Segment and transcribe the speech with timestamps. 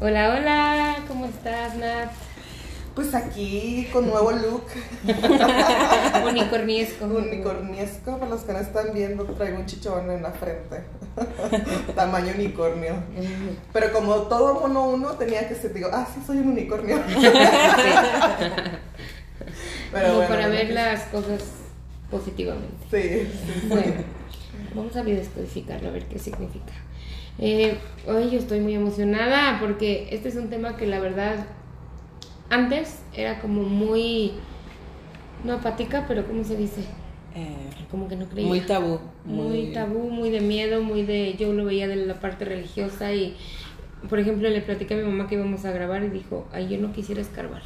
[0.00, 2.10] Hola, hola, ¿cómo estás, Nat?
[2.96, 4.64] Pues aquí con nuevo look.
[6.28, 7.04] Unicorniesco.
[7.04, 10.82] Unicorniesco, para los que no están viendo, traigo un chichón en la frente.
[11.94, 12.94] Tamaño unicornio.
[13.72, 17.00] Pero como todo mono uno tenía que ser, digo, ah, sí, soy un unicornio.
[19.92, 21.40] Pero como para ver las cosas
[22.10, 22.74] positivamente.
[22.90, 23.28] Sí.
[23.68, 23.92] Bueno,
[24.74, 26.72] vamos a descodificarlo, a ver qué significa.
[27.38, 31.46] Eh, hoy yo estoy muy emocionada porque este es un tema que la verdad
[32.48, 34.32] antes era como muy,
[35.44, 36.82] no apática, pero ¿cómo se dice?
[37.34, 37.56] Eh,
[37.90, 38.46] como que no creía.
[38.46, 39.00] Muy tabú.
[39.24, 39.72] Muy...
[39.72, 41.34] tabú, muy de miedo, muy de...
[41.38, 43.36] Yo lo veía de la parte religiosa y,
[44.08, 46.78] por ejemplo, le platicé a mi mamá que íbamos a grabar y dijo, ay, yo
[46.78, 47.62] no quisiera escarbar.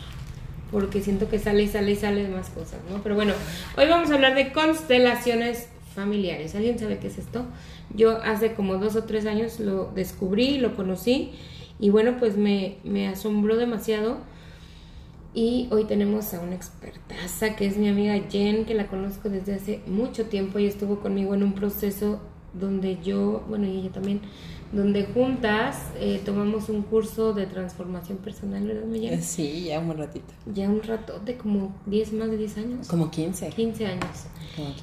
[0.71, 3.03] Porque siento que sale y sale y sale de más cosas, ¿no?
[3.03, 3.35] Pero bueno,
[3.77, 6.55] hoy vamos a hablar de constelaciones familiares.
[6.55, 7.45] ¿Alguien sabe qué es esto?
[7.95, 11.33] Yo hace como dos o tres años lo descubrí, lo conocí
[11.79, 14.19] y bueno, pues me, asombró demasiado.
[15.35, 19.55] Y hoy tenemos a una expertaza que es mi amiga Jen, que la conozco desde
[19.55, 22.21] hace mucho tiempo y estuvo conmigo en un proceso
[22.55, 24.21] donde yo, bueno, y ella también,
[24.73, 29.23] donde juntas eh, tomamos un curso de transformación personal, ¿verdad, Miguel?
[29.23, 30.35] Sí, ya un ratito.
[30.53, 32.89] Ya un rato, de como 10, más de 10 años.
[32.89, 33.49] Como 15.
[33.49, 34.27] 15 años.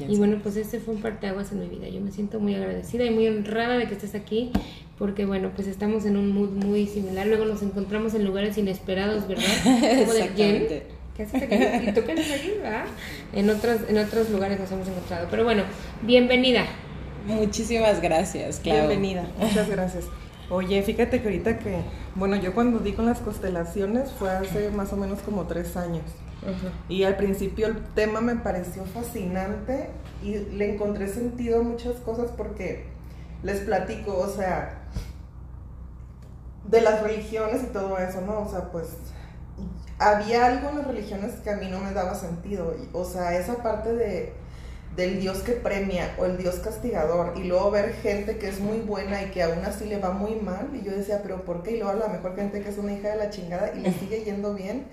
[0.07, 1.87] Y bueno, pues ese fue un parteaguas en mi vida.
[1.89, 4.51] Yo me siento muy agradecida y muy honrada de que estés aquí,
[4.97, 7.27] porque bueno, pues estamos en un mood muy similar.
[7.27, 9.43] Luego nos encontramos en lugares inesperados, ¿verdad?
[9.63, 10.83] Como de Jen.
[11.15, 11.89] ¿Qué haces aquí?
[11.89, 12.85] ¿Y tú qué haces aquí, verdad?
[13.33, 15.27] En otros, en otros lugares nos hemos encontrado.
[15.29, 15.63] Pero bueno,
[16.01, 16.65] bienvenida.
[17.25, 18.87] Muchísimas gracias, Clau.
[18.87, 20.05] Bienvenida, muchas gracias.
[20.49, 21.81] Oye, fíjate que ahorita que,
[22.13, 26.05] bueno, yo cuando di con las constelaciones fue hace más o menos como tres años.
[26.87, 29.89] Y al principio el tema me pareció fascinante
[30.21, 32.85] y le encontré sentido a muchas cosas porque
[33.41, 34.83] les platico, o sea,
[36.65, 38.41] de las religiones y todo eso, ¿no?
[38.41, 38.89] O sea, pues
[39.97, 42.75] había algo en las religiones que a mí no me daba sentido.
[42.93, 44.33] O sea, esa parte de
[44.95, 48.79] del Dios que premia o el Dios castigador y luego ver gente que es muy
[48.79, 51.71] buena y que aún así le va muy mal y yo decía, pero ¿por qué?
[51.71, 53.91] Y luego a la mejor gente que es una hija de la chingada y le
[53.93, 54.87] sigue yendo bien.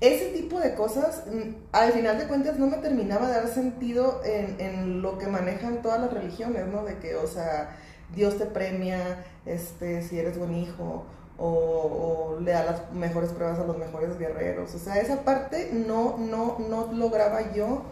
[0.00, 4.20] Ese tipo de cosas, mm, al final de cuentas, no me terminaba de dar sentido
[4.24, 6.84] en, en lo que manejan todas las religiones, ¿no?
[6.84, 7.76] De que, o sea,
[8.14, 11.04] Dios te premia este, si eres buen hijo
[11.36, 14.74] o, o, le da las mejores pruebas a los mejores guerreros.
[14.74, 17.82] O sea, esa parte no, no, no lograba yo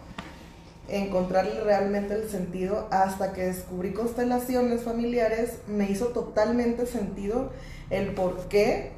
[0.87, 7.51] encontrarle realmente el sentido hasta que descubrí constelaciones familiares, me hizo totalmente sentido
[7.89, 8.91] el por qué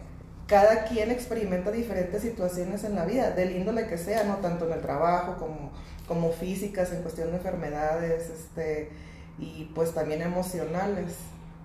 [0.49, 4.73] cada quien experimenta diferentes situaciones en la vida, del índole que sea, no tanto en
[4.73, 5.71] el trabajo como,
[6.07, 8.89] como físicas, en cuestión de enfermedades, este,
[9.37, 11.15] y pues también emocionales.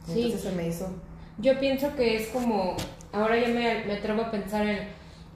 [0.06, 0.86] Entonces se me hizo.
[1.38, 2.76] Yo pienso que es como,
[3.10, 4.86] ahora ya me, me atrevo a pensar en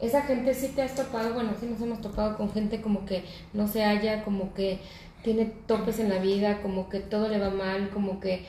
[0.01, 3.25] esa gente sí te has topado, bueno, sí nos hemos topado con gente como que
[3.53, 4.79] no se halla, como que
[5.23, 8.45] tiene topes en la vida, como que todo le va mal, como que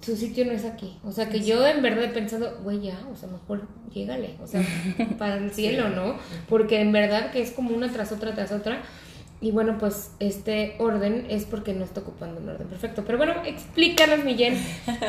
[0.00, 0.98] su sitio no es aquí.
[1.04, 4.46] O sea, que yo en verdad he pensado, güey, ya, o sea, mejor llégale, o
[4.46, 4.62] sea,
[5.18, 6.16] para el cielo, ¿no?
[6.48, 8.82] Porque en verdad que es como una tras otra tras otra.
[9.38, 13.04] Y bueno, pues este orden es porque no está ocupando un orden perfecto.
[13.04, 14.58] Pero bueno, explícanos, Millén,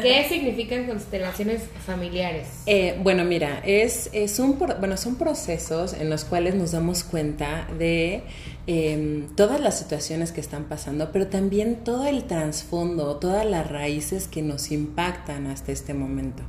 [0.02, 2.48] ¿qué significan constelaciones familiares?
[2.66, 7.70] Eh, bueno, mira, es, es un, bueno, son procesos en los cuales nos damos cuenta
[7.80, 8.24] de
[8.68, 14.28] em, todas las situaciones que están pasando, pero también todo el trasfondo, todas las raíces
[14.28, 16.44] que nos impactan hasta este momento.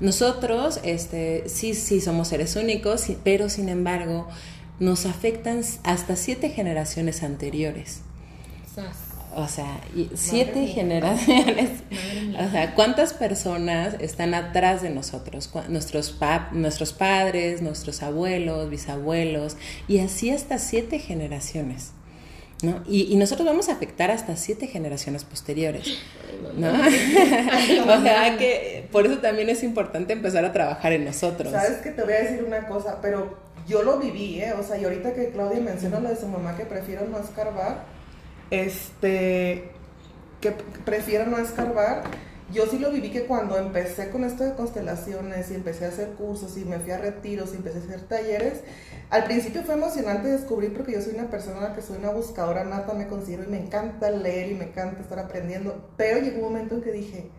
[0.00, 4.28] Nosotros, este, sí, sí somos seres únicos, pero sin embargo,
[4.80, 8.02] nos afectan hasta siete generaciones anteriores.
[9.34, 9.80] O sea,
[10.14, 11.70] siete generaciones.
[12.38, 15.50] O sea, ¿cuántas personas están atrás de nosotros?
[15.68, 16.16] Nuestros,
[16.52, 19.56] nuestros padres, nuestros abuelos, bisabuelos,
[19.88, 21.92] y así hasta siete generaciones.
[22.62, 22.82] ¿no?
[22.86, 25.98] Y, nosotros vamos a afectar hasta siete generaciones posteriores.
[26.56, 26.70] ¿no?
[26.72, 31.52] o sea que por eso también es importante empezar a trabajar en nosotros.
[31.52, 33.36] Sabes que te voy a decir una cosa, pero
[33.68, 34.54] yo lo viví, ¿eh?
[34.54, 37.84] O sea, y ahorita que Claudia menciona lo de su mamá que prefiero no escarbar,
[38.50, 39.70] este,
[40.40, 40.52] que
[40.84, 42.02] prefiero no escarbar,
[42.50, 46.12] yo sí lo viví que cuando empecé con esto de constelaciones y empecé a hacer
[46.12, 48.62] cursos y me fui a retiros y empecé a hacer talleres,
[49.10, 52.94] al principio fue emocionante descubrir porque yo soy una persona que soy una buscadora nata,
[52.94, 56.76] me considero y me encanta leer y me encanta estar aprendiendo, pero llegó un momento
[56.76, 57.30] en que dije,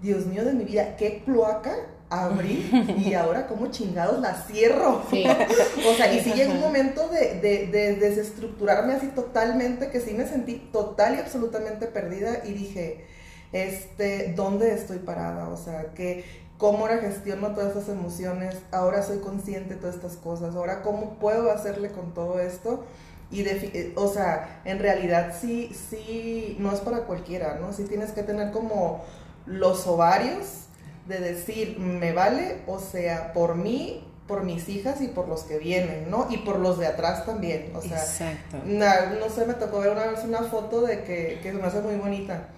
[0.00, 1.74] Dios mío de mi vida, qué cloaca
[2.12, 5.02] abrí y ahora como chingados la cierro.
[5.10, 10.26] o sea, y sí llegó un momento de, de, desestructurarme así totalmente, que sí me
[10.26, 13.04] sentí total y absolutamente perdida y dije,
[13.52, 15.48] este, ¿dónde estoy parada?
[15.48, 16.24] O sea, que
[16.58, 21.18] cómo ahora gestiono todas estas emociones, ahora soy consciente de todas estas cosas, ahora cómo
[21.18, 22.84] puedo hacerle con todo esto.
[23.30, 27.72] Y, de, o sea, en realidad sí, sí, no es para cualquiera, ¿no?
[27.72, 29.02] Sí tienes que tener como
[29.46, 30.66] los ovarios
[31.06, 35.58] de decir, me vale, o sea, por mí, por mis hijas y por los que
[35.58, 36.26] vienen, ¿no?
[36.30, 38.58] Y por los de atrás también, o sea, Exacto.
[38.64, 41.96] no sé, me tocó ver una vez una foto de que, que me hace muy
[41.96, 42.48] bonita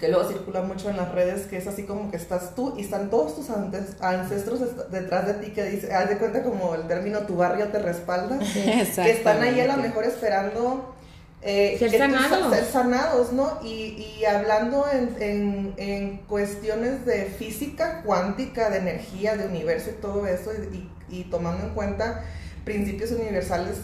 [0.00, 2.80] que luego circula mucho en las redes, que es así como que estás tú y
[2.80, 4.60] están todos tus ancestros
[4.90, 8.38] detrás de ti, que dice, haz de cuenta como el término tu barrio te respalda,
[8.38, 8.80] que
[9.10, 10.94] están ahí a lo mejor esperando
[11.42, 12.54] eh, ser, sanados.
[12.54, 13.58] ser sanados, ¿no?
[13.62, 20.00] Y, y hablando en, en, en, cuestiones de física cuántica, de energía, de universo y
[20.00, 22.24] todo eso, y, y tomando en cuenta
[22.64, 23.78] principios universales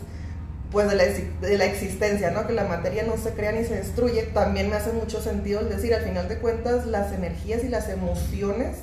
[0.70, 2.47] pues de la, de la, existencia, ¿no?
[2.47, 5.69] Que la materia no se crea ni se destruye, también me hace mucho sentido el
[5.69, 8.76] decir, al final de cuentas, las energías y las emociones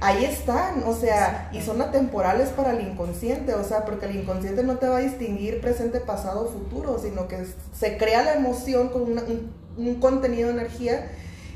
[0.00, 4.62] ahí están, o sea, y son atemporales para el inconsciente, o sea, porque el inconsciente
[4.62, 9.02] no te va a distinguir presente, pasado, futuro, sino que se crea la emoción con
[9.02, 11.10] un, un, contenido de energía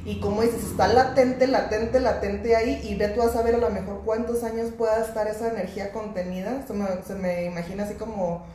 [0.04, 3.70] y como dices, está latente, latente, latente ahí y ve tú a saber a lo
[3.70, 8.46] mejor cuántos años pueda estar esa energía contenida, se me, se me imagina así como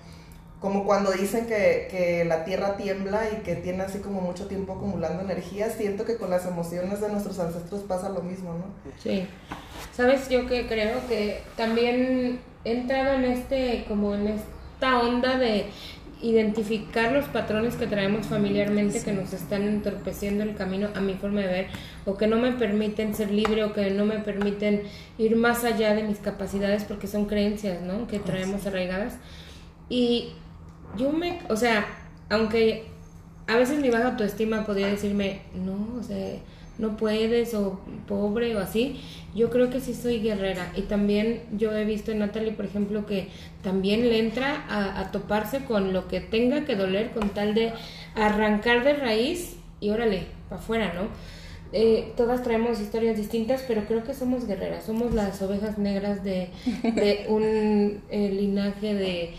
[0.64, 4.72] como cuando dicen que, que, la tierra tiembla y que tiene así como mucho tiempo
[4.72, 8.64] acumulando energía, siento que con las emociones de nuestros ancestros pasa lo mismo, ¿no?
[8.98, 9.28] Sí.
[9.92, 15.66] Sabes, yo que creo que también he entrado en este, como en esta onda de
[16.22, 21.42] identificar los patrones que traemos familiarmente que nos están entorpeciendo el camino a mi forma
[21.42, 21.68] de ver
[22.06, 24.84] o que no me permiten ser libre o que no me permiten
[25.18, 28.08] ir más allá de mis capacidades porque son creencias, ¿no?
[28.08, 29.18] Que traemos arraigadas.
[29.90, 30.32] Y
[30.98, 31.86] yo me, o sea,
[32.30, 32.86] aunque
[33.48, 36.38] a veces mi baja autoestima podría decirme, no, o sea,
[36.78, 39.00] no puedes o pobre o así,
[39.36, 40.72] yo creo que sí soy guerrera.
[40.76, 43.30] Y también yo he visto en Natalie, por ejemplo, que
[43.62, 47.74] también le entra a, toparse con lo que tenga que doler con tal de
[48.16, 51.08] arrancar de raíz y órale, para afuera, ¿no?
[51.76, 56.50] Eh, todas traemos historias distintas, pero creo que somos guerreras, somos las ovejas negras de,
[56.84, 59.34] de un eh, linaje de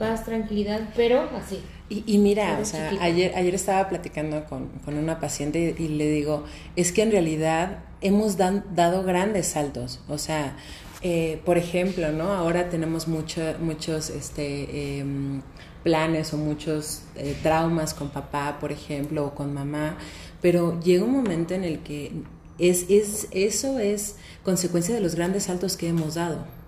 [0.00, 1.60] paz, tranquilidad, pero así.
[1.88, 6.44] Y, mira, o sea, ayer, ayer estaba platicando con, una paciente y, le digo,
[6.76, 10.56] es que en realidad hemos dado grandes saltos, o sea,
[11.02, 12.32] eh, por ejemplo, ¿no?
[12.32, 15.42] Ahora tenemos mucho, muchos este, em,
[15.82, 19.98] planes o muchos eh, traumas con papá, por ejemplo, o con mamá,
[20.40, 22.12] pero llega un momento en el que
[22.58, 24.14] es, es, eso es
[24.44, 26.59] consecuencia de los grandes saltos que hemos dado.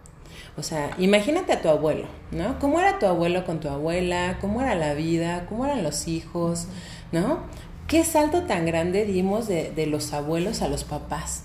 [0.56, 2.58] O sea, imagínate a tu abuelo, ¿no?
[2.58, 4.37] ¿Cómo era tu abuelo con tu abuela?
[4.40, 5.46] ¿Cómo era la vida?
[5.49, 6.66] ¿Cómo eran los hijos?
[7.10, 7.40] ¿No?
[7.88, 11.44] ¿Qué salto tan grande dimos de, los abuelos a los papás?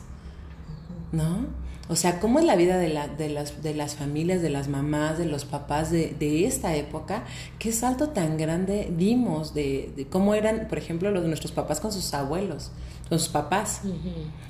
[1.14, 1.46] ¿No?
[1.90, 4.68] O sea, ¿cómo es la vida de, la, de, las, de las familias, de las
[4.68, 7.24] mamás, de los papás de, de esta época?
[7.60, 11.94] ¿Qué salto tan grande dimos de, de, cómo eran, por ejemplo, los nuestros papás con
[11.94, 12.72] sus abuelos,
[13.10, 13.82] sus papás?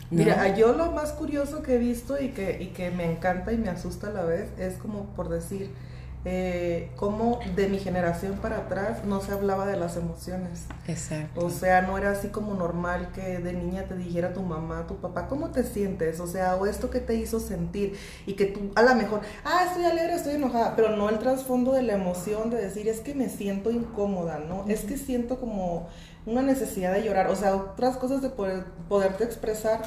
[0.09, 3.57] Mira, yo lo más curioso que he visto y que, y que me encanta y
[3.57, 5.69] me asusta a la vez es como por decir,
[6.25, 10.65] eh, cómo de mi generación para atrás no se hablaba de las emociones.
[10.87, 11.45] Exacto.
[11.45, 14.97] O sea, no era así como normal que de niña te dijera tu mamá, tu
[14.97, 16.19] papá, ¿cómo te sientes?
[16.19, 19.65] O sea, o esto que te hizo sentir y que tú a lo mejor, ah,
[19.67, 23.15] estoy alegre, estoy enojada, pero no el trasfondo de la emoción de decir, es que
[23.15, 24.65] me siento incómoda, ¿no?
[24.67, 25.87] Es que siento como
[26.25, 29.81] una necesidad de llorar, o sea, otras cosas de poder, poderte expresar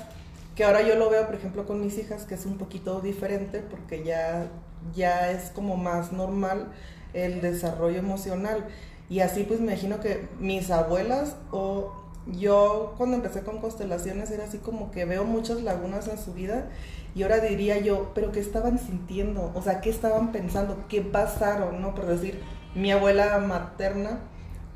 [0.55, 3.61] que ahora yo lo veo, por ejemplo, con mis hijas, que es un poquito diferente
[3.61, 4.49] porque ya,
[4.95, 6.69] ya es como más normal
[7.13, 8.67] el desarrollo emocional.
[9.09, 11.93] Y así pues me imagino que mis abuelas o
[12.27, 16.69] yo cuando empecé con constelaciones era así como que veo muchas lagunas en su vida
[17.15, 19.51] y ahora diría yo, pero ¿qué estaban sintiendo?
[19.55, 20.85] O sea, ¿qué estaban pensando?
[20.89, 21.83] ¿Qué pasaron?
[21.83, 21.95] ¿No?
[21.95, 22.41] Por decir,
[22.75, 24.21] mi abuela materna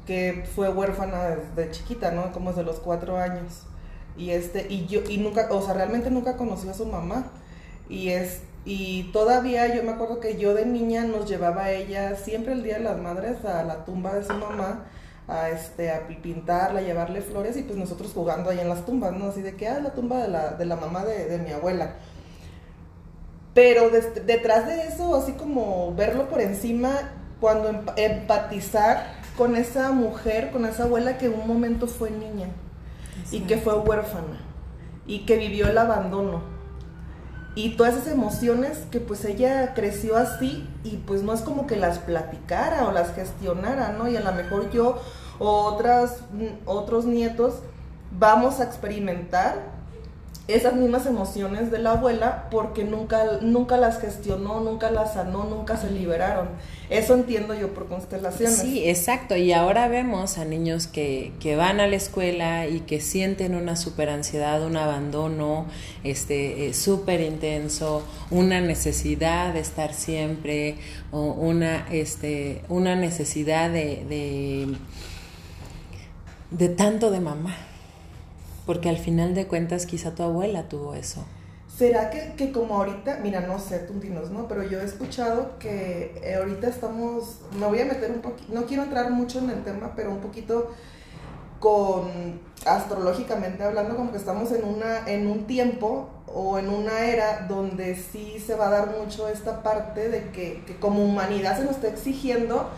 [0.06, 2.32] que fue huérfana desde chiquita, ¿no?
[2.32, 3.62] Como desde los cuatro años.
[4.16, 7.26] Y este, y yo, y nunca, o sea, realmente nunca conoció a su mamá.
[7.88, 12.16] Y es, y todavía yo me acuerdo que yo de niña nos llevaba a ella
[12.16, 14.84] siempre el Día de las Madres a la tumba de su mamá
[15.28, 19.12] a este a pintarla, a llevarle flores y pues nosotros jugando ahí en las tumbas,
[19.12, 19.26] ¿no?
[19.26, 21.94] Así de que ah, la tumba de la, de la mamá de, de mi abuela.
[23.54, 30.64] Pero detrás de eso, así como verlo por encima, cuando empatizar con esa mujer, con
[30.66, 32.48] esa abuela que en un momento fue niña
[33.30, 34.40] y que fue huérfana
[35.06, 36.53] y que vivió el abandono
[37.54, 41.76] y todas esas emociones que pues ella creció así y pues no es como que
[41.76, 44.08] las platicara o las gestionara, ¿no?
[44.08, 45.00] Y a lo mejor yo
[45.38, 46.18] o otras,
[46.64, 47.54] otros nietos
[48.18, 49.74] vamos a experimentar
[50.46, 55.78] esas mismas emociones de la abuela porque nunca, nunca las gestionó, nunca las sanó, nunca
[55.78, 56.48] se liberaron.
[56.90, 58.58] Eso entiendo yo por constelaciones.
[58.58, 59.36] Sí, exacto.
[59.36, 63.74] Y ahora vemos a niños que, que van a la escuela y que sienten una
[63.74, 65.66] super ansiedad, un abandono
[66.02, 66.72] este, eh,
[67.26, 70.76] intenso, una necesidad de estar siempre,
[71.10, 74.76] o una, este, una necesidad de, de,
[76.50, 77.56] de tanto de mamá.
[78.66, 81.24] Porque al final de cuentas quizá tu abuela tuvo eso.
[81.76, 83.94] ¿Será que, que, como ahorita, mira, no sé, tú
[84.30, 84.46] ¿no?
[84.46, 88.64] Pero yo he escuchado que eh, ahorita estamos, me voy a meter un poquito, no
[88.66, 90.70] quiero entrar mucho en el tema, pero un poquito
[91.58, 97.46] con, astrológicamente hablando, como que estamos en, una, en un tiempo o en una era
[97.48, 101.64] donde sí se va a dar mucho esta parte de que, que como humanidad se
[101.64, 102.70] nos está exigiendo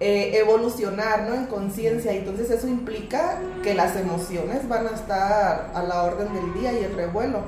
[0.00, 1.34] eh, evolucionar ¿no?
[1.34, 2.12] en conciencia.
[2.12, 6.84] Entonces eso implica que las emociones van a estar a la orden del día y
[6.84, 7.44] el revuelo.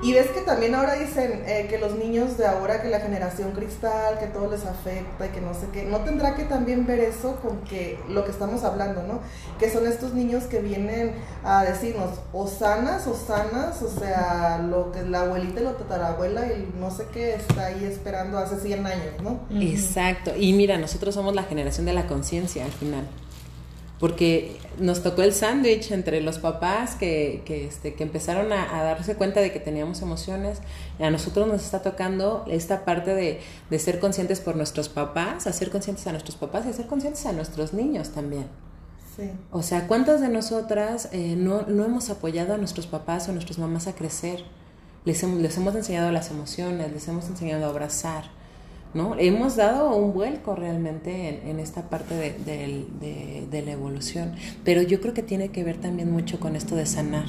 [0.00, 3.50] Y ves que también ahora dicen eh, que los niños de ahora, que la generación
[3.50, 7.00] cristal, que todo les afecta y que no sé qué, ¿no tendrá que también ver
[7.00, 9.20] eso con que lo que estamos hablando, ¿no?
[9.58, 14.92] Que son estos niños que vienen a decirnos o sanas o sanas, o sea, lo
[14.92, 18.86] que la abuelita y la tatarabuela y no sé qué está ahí esperando hace 100
[18.86, 19.40] años, ¿no?
[19.60, 20.32] Exacto.
[20.36, 23.04] Y mira, nosotros somos la generación de la conciencia al final
[23.98, 29.16] porque nos tocó el sándwich entre los papás que, que, este, que empezaron a, darse
[29.16, 30.58] cuenta de que teníamos emociones.
[31.00, 33.40] A nosotros nos está tocando esta parte de,
[33.70, 37.32] de ser conscientes por nuestros papás, hacer conscientes a nuestros papás y hacer conscientes a
[37.32, 38.46] nuestros niños también.
[39.16, 39.30] Sí.
[39.50, 43.34] O sea, ¿cuántas de nosotras eh, no, no, hemos apoyado a nuestros papás o a
[43.34, 44.44] nuestras mamás a crecer?
[45.04, 48.37] Les hemos, les hemos enseñado las emociones, les hemos enseñado a abrazar
[48.94, 49.16] ¿no?
[49.18, 55.22] Hemos dado un vuelco realmente en, esta parte de, la evolución, pero yo creo que
[55.22, 57.26] tiene que ver también mucho con esto de sanar.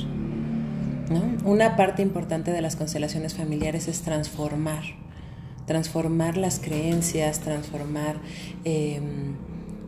[1.44, 4.84] Una parte importante de las constelaciones familiares es transformar,
[5.66, 8.18] transformar las creencias, transformar
[8.63, 9.36] em,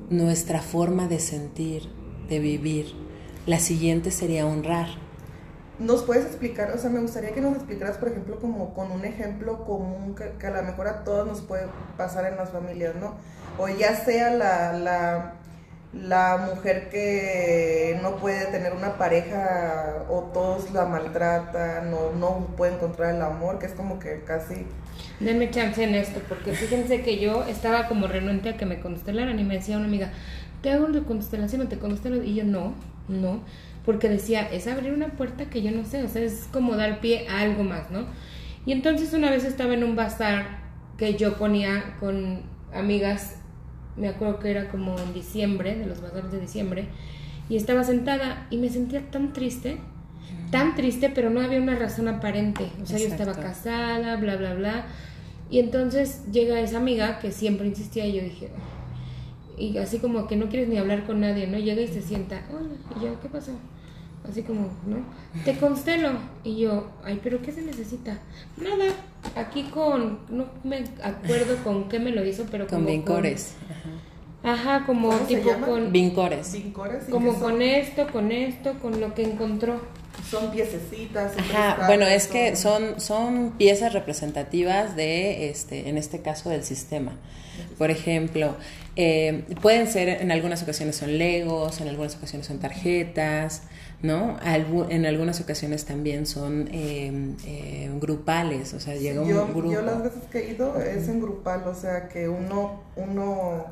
[0.10, 1.84] nuestra forma de sentir,
[2.28, 2.88] de vivir.
[3.46, 4.88] La siguiente sería honrar
[5.82, 6.72] ¿Nos puedes explicar?
[6.76, 10.46] O sea, me gustaría que nos explicaras, por ejemplo, como con un ejemplo común que,
[10.46, 11.66] a lo mejor a todos nos puede
[11.98, 13.16] pasar en las familias, ¿no?
[13.58, 15.34] O ya sea la, la,
[15.92, 22.76] la mujer que no puede tener una pareja o todos la maltratan o no puede
[22.76, 24.68] encontrar el amor, que es como que casi...
[25.20, 29.40] Denme chance en esto, porque fíjense que yo estaba como renuente a que me constelaran
[29.40, 30.12] y me decía una amiga,
[30.62, 32.22] ¿te hago de constelación o te constelo?
[32.22, 32.76] Y yo, no,
[33.08, 33.42] no
[33.86, 37.00] porque decía, es abrir una puerta que yo no sé, o sea, es como dar
[37.02, 38.06] pie a algo más, ¿no?
[38.66, 40.60] Y entonces una vez estaba en un bazar
[40.98, 42.42] que yo ponía con
[42.74, 43.38] amigas,
[43.98, 46.86] me acuerdo que era como en diciembre, de los bazares de diciembre,
[47.50, 49.78] y estaba sentada y me sentía tan triste,
[50.52, 54.54] tan triste, pero no había una razón aparente, o sea, yo estaba casada, bla, bla,
[54.54, 54.86] bla,
[55.50, 58.50] y entonces llega esa amiga que siempre insistía y yo dije,
[59.58, 61.58] y así como que no quieres ni hablar con nadie, ¿no?
[61.58, 63.52] Llega y se sienta, hola, y yo, ¿qué pasó?
[64.30, 64.98] Así como, ¿no?
[65.44, 66.12] Te constelo.
[66.44, 68.20] Y yo, ay, pero ¿qué se necesita?
[68.58, 68.94] Nada,
[69.36, 73.56] aquí con, no me acuerdo con qué me lo hizo, pero con vincores.
[74.44, 75.92] Ajá, como tipo con...
[75.92, 76.56] Vincores.
[77.10, 79.82] Como con esto, con esto, con lo que encontró.
[80.30, 81.34] Son piececitas.
[81.38, 87.14] Ajá, bueno, es que son, son piezas representativas de, este, en este caso, del sistema.
[87.78, 88.56] Por ejemplo,
[88.96, 93.64] eh, pueden ser, en algunas ocasiones son legos, en algunas ocasiones son tarjetas,
[94.02, 94.38] ¿no?
[94.42, 99.72] en algunas ocasiones también son em, eh, grupales, o sea, llega un grupo.
[99.72, 103.66] Yo las veces que he ido es en grupal, o sea, que uno, uno,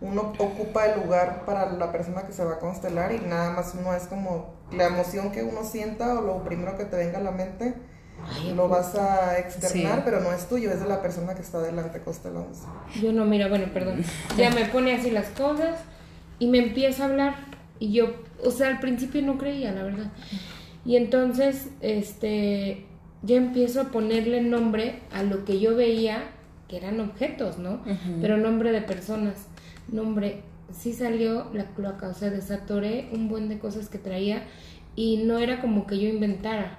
[0.00, 3.74] uno ocupa el lugar para la persona que se va a constelar y nada más
[3.78, 7.22] uno es como la emoción que uno sienta o lo primero que te venga a
[7.22, 7.74] la mente
[8.54, 12.00] lo vas a externar, pero no es tuyo, es de la persona que está delante
[12.00, 12.64] constelándose.
[13.00, 14.04] Yo no, mira, bueno, perdón.
[14.36, 15.78] Ya me pone así las cosas
[16.38, 17.49] y me empieza a hablar
[17.80, 18.12] y yo,
[18.44, 20.12] o sea, al principio no creía, la verdad.
[20.84, 22.84] Y entonces, este,
[23.22, 26.22] ya empiezo a ponerle nombre a lo que yo veía
[26.68, 27.82] que eran objetos, ¿no?
[28.20, 29.48] Pero nombre de personas,
[29.90, 34.44] nombre, sí salió la cloaca, o sea, desatoré un buen de cosas que traía
[34.94, 36.78] y no era como que yo inventara.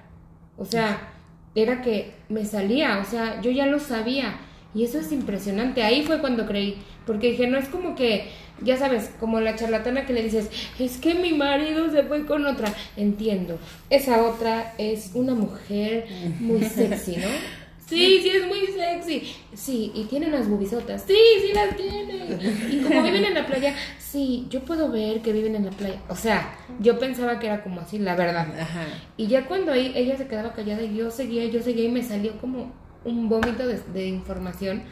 [0.56, 1.12] O sea,
[1.54, 4.36] era que me salía, o sea, yo ya lo sabía.
[4.74, 5.82] Y eso es impresionante.
[5.82, 6.76] Ahí fue cuando creí.
[7.06, 8.28] Porque dije, no es como que,
[8.62, 12.46] ya sabes, como la charlatana que le dices, es que mi marido se fue con
[12.46, 12.72] otra.
[12.96, 13.58] Entiendo.
[13.90, 16.06] Esa otra es una mujer
[16.40, 17.28] muy sexy, ¿no?
[17.84, 19.34] Sí, sí, es muy sexy.
[19.52, 21.04] Sí, y tiene unas bubisotas.
[21.06, 22.38] Sí, sí las tiene.
[22.70, 26.00] Y como viven en la playa, sí, yo puedo ver que viven en la playa.
[26.08, 28.48] O sea, yo pensaba que era como así, la verdad.
[28.58, 28.86] Ajá.
[29.18, 32.02] Y ya cuando ahí ella se quedaba callada y yo seguía, yo seguía y me
[32.02, 32.72] salió como
[33.04, 34.82] un vómito de, de información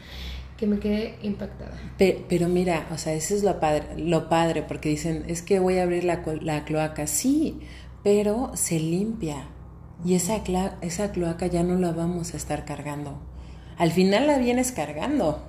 [0.57, 1.71] que me quedé impactada.
[1.97, 5.59] Pe- Pero, mira, o sea, eso es lo padre, lo padre, porque dicen, es que
[5.59, 7.07] voy a abrir la, la cloaca.
[7.07, 7.59] Sí,
[8.03, 9.45] pero se limpia.
[10.05, 13.19] Y esa, cla- esa cloaca ya no la vamos a estar cargando.
[13.77, 15.41] Al final la vienes cargando.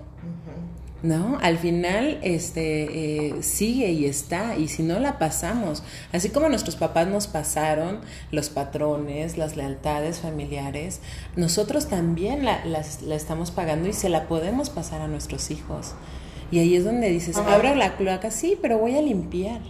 [1.03, 1.37] ¿No?
[1.43, 5.83] Al final este, eh, sigue y está, y si no la pasamos,
[6.13, 7.99] así como nuestros papás nos pasaron
[8.31, 11.01] los patrones, las lealtades familiares,
[11.35, 15.95] nosotros también la, las- la estamos pagando y se la podemos pasar a nuestros hijos.
[16.53, 17.53] Y ahí es donde dices, Ajá.
[17.57, 19.61] abro la cloaca, sí, pero voy a limpiar.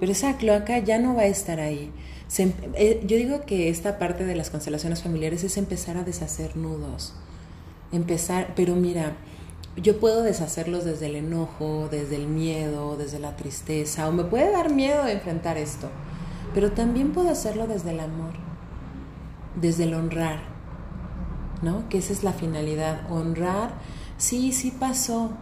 [0.00, 1.92] Pero esa cloaca ya no va a estar ahí.
[2.26, 6.02] Se em- eh, yo digo que esta parte de las constelaciones familiares es empezar a
[6.02, 7.14] deshacer nudos.
[7.92, 9.12] Empezar, pero mira,
[9.76, 14.50] yo puedo deshacerlos desde el enojo, desde el miedo, desde la tristeza, o me puede
[14.50, 15.90] dar miedo enfrentar esto,
[16.54, 18.32] pero también puedo hacerlo desde el amor,
[19.60, 20.40] desde el honrar,
[21.62, 21.88] ¿no?
[21.90, 23.74] Que esa es la finalidad, honrar,
[24.16, 25.32] sí, sí pasó,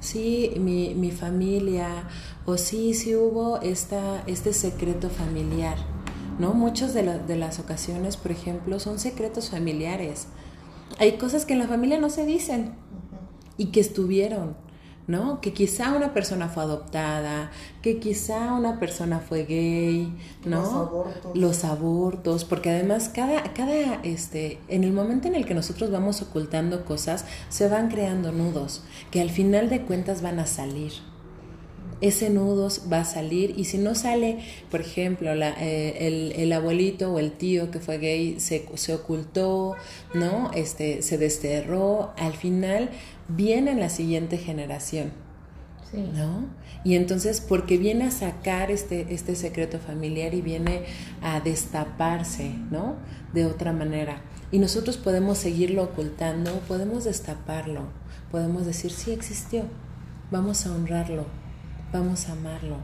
[0.00, 2.08] sí, mi, mi familia,
[2.46, 5.76] o sí, sí hubo esta, este secreto familiar,
[6.38, 6.54] ¿no?
[6.54, 10.28] Muchas de las ocasiones, por ejemplo, son secretos familiares.
[10.98, 12.74] Hay cosas que en la familia no se dicen
[13.56, 14.56] y que estuvieron,
[15.06, 15.40] ¿no?
[15.40, 17.50] Que quizá una persona fue adoptada,
[17.82, 20.12] que quizá una persona fue gay,
[20.44, 20.62] ¿no?
[20.62, 21.36] Los abortos.
[21.36, 26.22] Los abortos, porque además cada, cada, este, en el momento en el que nosotros vamos
[26.22, 30.92] ocultando cosas, se van creando nudos, que al final de cuentas van a salir
[32.02, 34.38] ese nudo va a salir y si no sale,
[34.70, 38.92] por ejemplo, la, eh, el, el abuelito o el tío que fue gay se, se
[38.92, 39.76] ocultó,
[40.12, 40.50] ¿no?
[40.54, 42.90] Este, se desterró, al final
[43.28, 45.12] viene la siguiente generación,
[45.90, 46.10] Sí.
[46.14, 46.46] ¿no?
[46.84, 50.84] Y entonces, porque viene a sacar este, este secreto familiar y viene
[51.20, 52.96] a destaparse, ¿no?
[53.32, 54.22] De otra manera.
[54.50, 57.82] Y nosotros podemos seguirlo ocultando, podemos destaparlo,
[58.30, 59.64] podemos decir, sí existió,
[60.30, 61.26] vamos a honrarlo,
[61.92, 62.76] vamos a amarlo,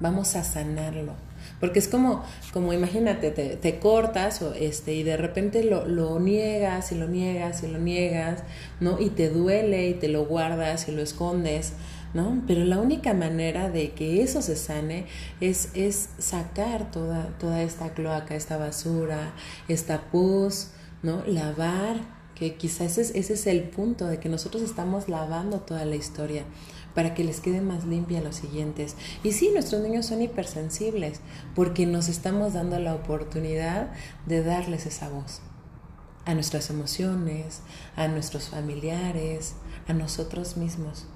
[0.00, 1.14] vamos a sanarlo.
[1.60, 6.18] Porque es como, como imagínate, te, te cortas o este, y de repente lo, lo
[6.20, 8.42] niegas y lo niegas y lo niegas,
[8.80, 9.00] ¿no?
[9.00, 11.72] Y te duele y te lo guardas y lo escondes,
[12.12, 12.42] ¿no?
[12.46, 15.06] Pero la única manera de que eso se sane
[15.40, 19.32] es, es sacar toda, toda esta cloaca, esta basura,
[19.68, 20.68] esta pus,
[21.02, 21.22] ¿no?
[21.26, 21.96] Lavar,
[22.34, 25.96] que quizás ese es, ese es el punto de que nosotros estamos lavando toda la
[25.96, 26.44] historia
[26.98, 28.96] para que les quede más limpia a los siguientes.
[29.22, 31.20] Y sí, nuestros niños son hipersensibles
[31.54, 33.92] porque nos estamos dando la oportunidad
[34.26, 35.40] de darles esa voz
[36.24, 37.62] a nuestras emociones,
[37.94, 39.54] a nuestros familiares,
[39.86, 41.06] a nosotros mismos.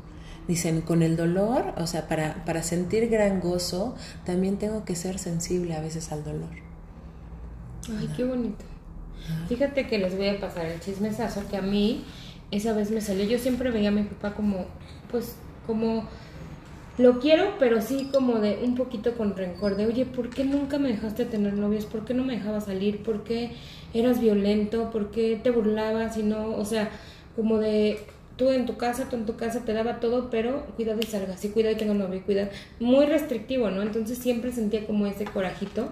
[0.47, 5.18] Dicen, con el dolor, o sea, para, para sentir gran gozo, también tengo que ser
[5.18, 6.51] sensible a veces al dolor.
[7.88, 8.64] Ay, qué bonito.
[9.49, 12.05] Fíjate que les voy a pasar el chismesazo que a mí
[12.53, 13.25] esa vez me salió.
[13.25, 14.66] Yo siempre veía a mi papá como,
[15.11, 15.35] pues,
[15.66, 16.09] como
[16.98, 19.77] lo quiero, pero sí como de un poquito con rencor.
[19.77, 21.87] De, oye, ¿por qué nunca me dejaste tener novios?
[21.87, 23.03] ¿Por qué no me dejabas salir?
[23.03, 23.53] ¿Por qué
[23.94, 24.90] eras violento?
[24.90, 26.16] ¿Por qué te burlabas?
[26.18, 26.90] Y no, o sea,
[27.35, 28.01] como de
[28.37, 31.44] tú en tu casa, tú en tu casa te daba todo, pero cuidado y salgas,
[31.44, 32.51] y cuidado y tenga novio, cuidado.
[32.79, 33.83] Muy restrictivo, ¿no?
[33.83, 35.88] Entonces siempre sentía como ese corajito.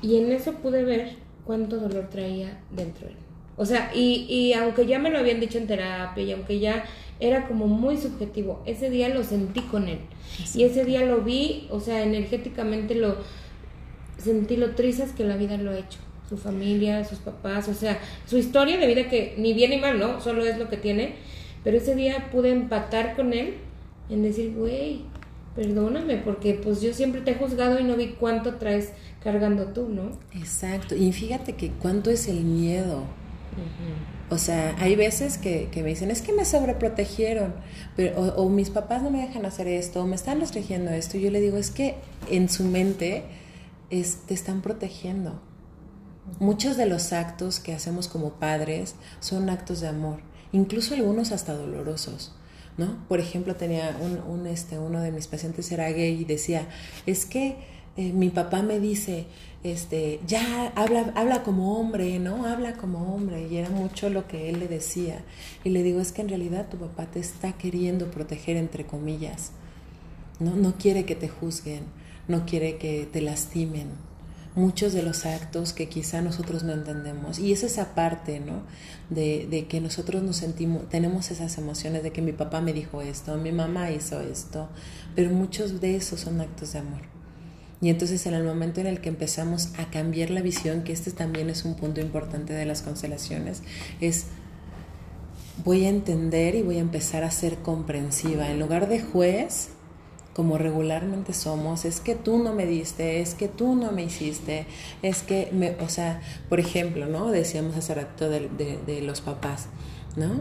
[0.00, 3.18] Y en eso pude ver cuánto dolor traía dentro de él.
[3.56, 6.84] O sea, y, y aunque ya me lo habían dicho en terapia, y aunque ya
[7.20, 9.98] era como muy subjetivo, ese día lo sentí con él.
[10.54, 13.16] Y ese día lo vi, o sea, energéticamente lo
[14.18, 15.98] sentí lo trizas que la vida lo ha hecho.
[16.28, 19.98] Su familia, sus papás, o sea, su historia de vida que ni bien ni mal,
[19.98, 20.20] ¿no?
[20.20, 21.14] Solo es lo que tiene.
[21.64, 23.54] Pero ese día pude empatar con él
[24.10, 25.00] en decir, güey,
[25.56, 28.92] perdóname, porque pues yo siempre te he juzgado y no vi cuánto traes
[29.24, 30.10] cargando tú, ¿no?
[30.38, 30.94] Exacto.
[30.94, 33.04] Y fíjate que cuánto es el miedo.
[34.30, 37.54] O sea, hay veces que, que me dicen, es que me sobreprotegieron,
[37.96, 41.16] pero, o, o mis papás no me dejan hacer esto, o me están restringiendo esto.
[41.16, 41.96] Y yo le digo, es que
[42.30, 43.24] en su mente
[43.90, 45.40] es, te están protegiendo.
[46.40, 50.20] Muchos de los actos que hacemos como padres son actos de amor,
[50.52, 52.34] incluso algunos hasta dolorosos.
[52.76, 52.96] ¿no?
[53.08, 56.68] Por ejemplo, tenía un, un, este, uno de mis pacientes era gay y decía,
[57.06, 57.56] es que
[57.98, 59.26] eh, mi papá me dice,
[59.64, 62.46] este, ya habla, habla como hombre, ¿no?
[62.46, 63.48] Habla como hombre.
[63.48, 65.24] Y era mucho lo que él le decía.
[65.64, 69.50] Y le digo, es que en realidad tu papá te está queriendo proteger, entre comillas.
[70.38, 71.82] No, no quiere que te juzguen,
[72.28, 73.88] no quiere que te lastimen.
[74.54, 77.40] muchos de los actos que quizá nosotros no entendemos.
[77.40, 78.62] Y es esa parte, ¿no?
[79.10, 83.02] De, de, que nosotros nos sentimos, tenemos esas emociones de que mi papá me dijo
[83.02, 84.68] esto, mi mamá hizo esto,
[85.16, 87.17] pero muchos de esos son actos de amor.
[87.80, 91.12] Y entonces en el momento en el que empezamos a cambiar la visión, que este
[91.12, 93.62] también es un punto importante de las constelaciones,
[94.00, 94.26] es
[95.64, 98.50] voy a entender y voy a empezar a ser comprensiva.
[98.50, 99.68] En lugar de juez,
[100.34, 104.66] como regularmente somos, es que tú no me diste, es que tú no me hiciste,
[105.02, 107.30] es que, me, o sea, por ejemplo, ¿no?
[107.30, 108.48] Decíamos hace rato de,
[108.86, 109.66] de, los papás,
[110.16, 110.34] ¿no?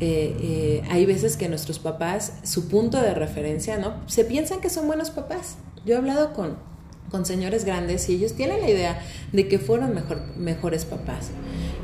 [0.00, 3.94] Eh, eh, hay veces que nuestros papás, su punto de referencia, ¿no?
[4.06, 5.58] Se piensan que son buenos papás.
[5.84, 6.56] Yo he hablado con,
[7.12, 11.30] con señores grandes y ellos tienen la idea de que fueron mejor, mejores papás.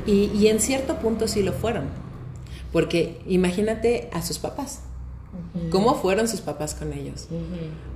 [0.05, 1.85] Y, y en cierto punto sí lo fueron.
[2.73, 4.81] Porque imagínate a sus papás,
[5.71, 7.27] ¿Cómo fueron sus papás con ellos?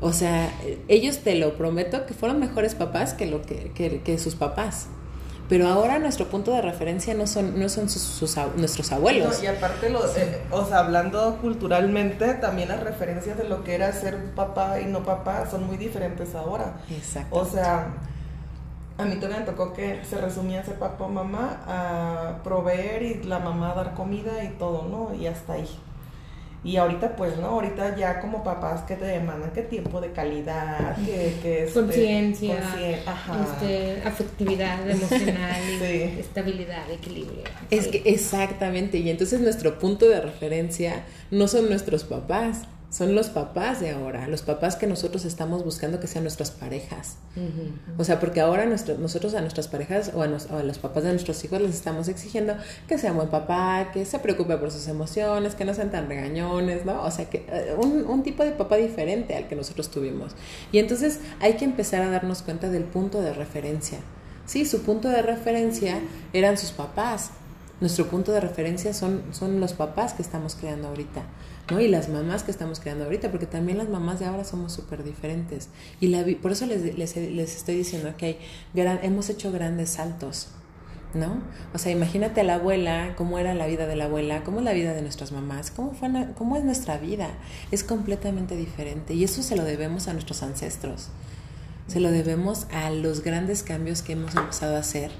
[0.02, 0.54] O sea,
[0.88, 4.88] ellos te lo prometo que fueron mejores papás que, lo que, que, sus papás.
[5.54, 9.44] Pero ahora nuestro punto de referencia no son, no son sus, nuestros abuelos.
[9.44, 13.94] y aparte, los, eh, o sea, hablando culturalmente, también las referencias de lo que era
[13.94, 16.78] ser papá y no papá son muy diferentes ahora.
[16.90, 17.36] Exacto.
[17.36, 17.86] O sea,
[18.98, 23.22] a mí todavía me tocó que se resumía ser papá o mamá a proveer y
[23.22, 25.14] la mamá a dar comida y todo, ¿no?
[25.14, 25.70] Y hasta ahí.
[26.64, 27.48] Y ahorita, pues, ¿no?
[27.48, 31.38] Ahorita ya como papás que te demandan que tiempo de calidad, que...
[31.42, 37.44] que este, Conciencia, este, afectividad emocional, estabilidad, equilibrio.
[37.70, 42.62] Es que exactamente, y entonces nuestro punto de referencia no son nuestros papás,
[42.94, 47.18] son los papás de ahora, los papás que nosotros estamos buscando que sean nuestras parejas.
[47.98, 51.60] O sea, porque ahora nosotros a nuestras parejas o a, los papás de nuestros hijos
[51.60, 52.56] les estamos exigiendo
[52.88, 56.86] que sea buen papá, que se preocupe por sus emociones, que no sean tan regañones,
[56.86, 57.02] ¿no?
[57.02, 60.34] O sea, que eh, un, un tipo de papá diferente al que nosotros tuvimos.
[60.72, 63.98] Y entonces hay que empezar a darnos cuenta del punto de referencia.
[64.46, 66.00] Sí, su punto de referencia
[66.32, 67.32] eran sus papás.
[67.82, 71.24] Nuestro punto de referencia son, son los papás que estamos creando ahorita.
[71.70, 71.80] ¿No?
[71.80, 75.04] Y las mamás que estamos creando ahorita, porque también las mamás de ahora somos súper
[75.04, 75.70] diferentes.
[76.00, 78.40] Y la, por eso les, les, les, estoy diciendo que
[78.74, 80.50] gran, hemos hecho grandes saltos,
[81.14, 81.42] ¿no?
[81.74, 84.66] O sea, imagínate a la abuela, cómo era la vida de la abuela, cómo es
[84.66, 87.30] la vida de nuestras mamás, cómo, fue, cómo es nuestra vida.
[87.72, 89.14] Es completamente diferente.
[89.14, 91.10] Y eso se lo debemos a nuestros ancestros.
[91.88, 95.12] Se lo debemos a los grandes cambios que hemos empezado a hacer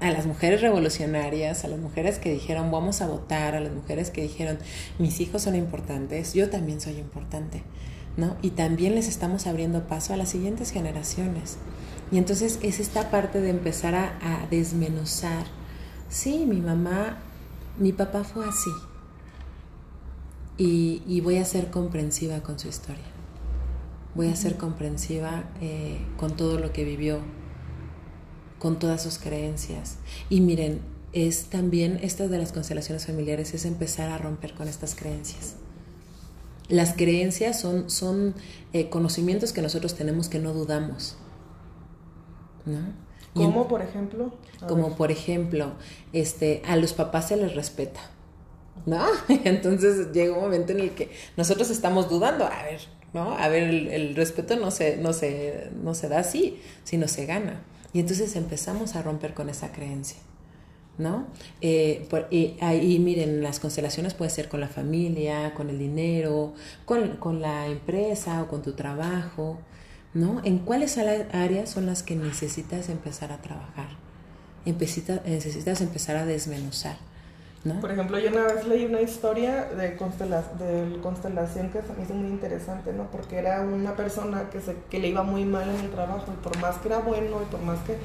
[0.00, 4.22] las mujeres revolucionarias, a las mujeres que dijeron vamos a votar, a las mujeres que
[4.22, 4.58] dijeron
[4.98, 7.62] mis hijos son importantes, yo también soy importante,
[8.16, 8.36] ¿no?
[8.40, 11.58] Y también les estamos abriendo paso a las siguientes generaciones.
[12.10, 15.44] Y entonces es esta parte de empezar a, desmenuzar.
[16.08, 17.18] Sí, mi mamá,
[17.78, 18.70] mi papá fue así.
[20.56, 23.04] Y, voy a ser comprensiva con su historia.
[24.14, 27.20] Voy a ser comprensiva eh, con todo lo que vivió,
[28.58, 29.96] con todas sus creencias.
[30.30, 30.80] Y miren,
[31.12, 35.56] es también esta de las constelaciones familiares, es empezar a romper con estas creencias.
[36.68, 38.34] Las creencias son, son
[38.72, 41.16] eh, conocimientos que nosotros tenemos que no dudamos.
[42.66, 43.08] ¿no?
[43.34, 44.32] ¿Cómo, por ejemplo?
[44.66, 45.72] como por ejemplo,
[46.12, 48.00] este, a los papás se les respeta.
[48.86, 49.04] ¿No?
[49.44, 52.80] Entonces llega un momento en el que nosotros estamos dudando, a ver,
[53.12, 53.32] ¿no?
[53.36, 57.26] A ver, el, el respeto no se, no, se, no se da así, sino se
[57.26, 57.62] gana.
[57.92, 60.18] Y entonces empezamos a romper con esa creencia.
[60.98, 61.26] ¿No?
[61.60, 67.40] Eh, y ahí miren, las constelaciones puede ser con la familia, con el dinero, con,
[67.40, 69.58] la empresa o con tu trabajo,
[70.12, 70.40] ¿no?
[70.42, 73.90] ¿En cuáles áreas son las que necesitas empezar a trabajar?
[74.64, 76.96] necesitas empezar a desmenuzar.
[77.80, 82.28] Por ejemplo, yo una vez leí una historia de, de constelación que me hizo muy
[82.28, 83.10] interesante, ¿no?
[83.10, 86.36] Porque era una persona que, se, que le iba muy mal en el trabajo y
[86.42, 87.96] por más que era bueno y por más que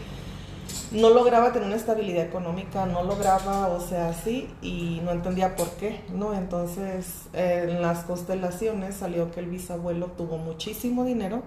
[0.92, 5.70] no lograba tener una estabilidad económica, no lograba, o sea, así, y no entendía por
[5.72, 6.34] qué, ¿no?
[6.34, 11.42] Entonces, en las constelaciones salió que el bisabuelo tuvo muchísimo dinero,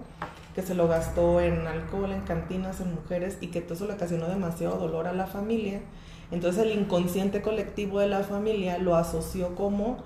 [0.55, 3.93] que se lo gastó en alcohol, en cantinas, en mujeres, y que todo eso le
[3.93, 5.81] ocasionó demasiado dolor a la familia
[6.31, 9.97] entonces el inconsciente colectivo de la familia lo asoció como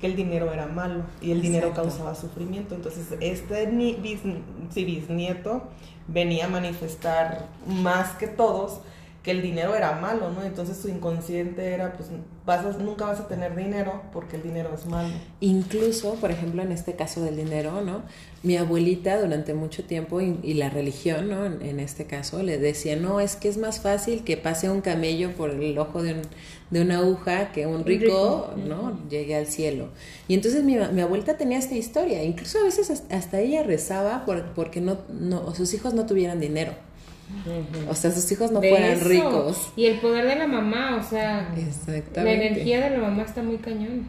[0.00, 2.74] que el dinero era malo y el dinero causaba sufrimiento.
[2.74, 5.62] Entonces este bisnieto
[6.06, 8.80] venía a manifestar más que todos
[9.28, 10.42] que el dinero era malo, ¿no?
[10.42, 12.08] Entonces su inconsciente era, pues,
[12.46, 15.12] vas nunca vas a tener dinero porque el dinero es malo.
[15.40, 18.04] Incluso, por ejemplo, en este caso del dinero, ¿no?
[18.42, 21.44] Mi abuelita durante mucho tiempo y, la religión, ¿no?
[21.44, 25.32] En, este caso, le decía, no, es que es más fácil que pase un camello
[25.32, 26.22] por el ojo de, un,
[26.70, 28.98] de una aguja que un rico, ¿no?
[29.10, 29.90] Llegue al cielo.
[30.26, 34.54] Y entonces mi, mi, abuelita tenía esta historia, incluso a veces hasta ella rezaba por,
[34.54, 36.87] porque no, no, sus hijos no tuvieran dinero.
[37.88, 39.72] O sea, sus hijos no fueran ricos.
[39.76, 41.54] Y el poder de la mamá, o sea,
[42.14, 44.08] la energía de la mamá está muy cañón.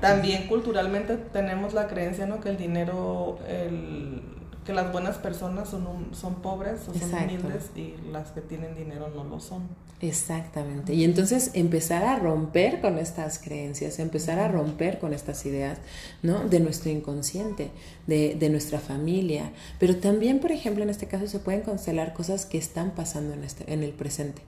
[0.00, 2.40] También culturalmente tenemos la creencia, ¿no?
[2.40, 4.22] Que el dinero, el,
[4.68, 9.10] que las buenas personas son, son pobres o son humildes y las que tienen dinero
[9.16, 9.62] no lo son.
[10.02, 10.92] Exactamente.
[10.92, 15.78] Y entonces empezar a romper con estas creencias, empezar a romper con estas ideas,
[16.22, 16.46] ¿no?
[16.46, 17.70] De nuestro inconsciente,
[18.06, 19.52] de, de nuestra familia.
[19.78, 23.44] Pero también, por ejemplo, en este caso se pueden constelar cosas que están pasando en,
[23.44, 24.42] este, en el presente.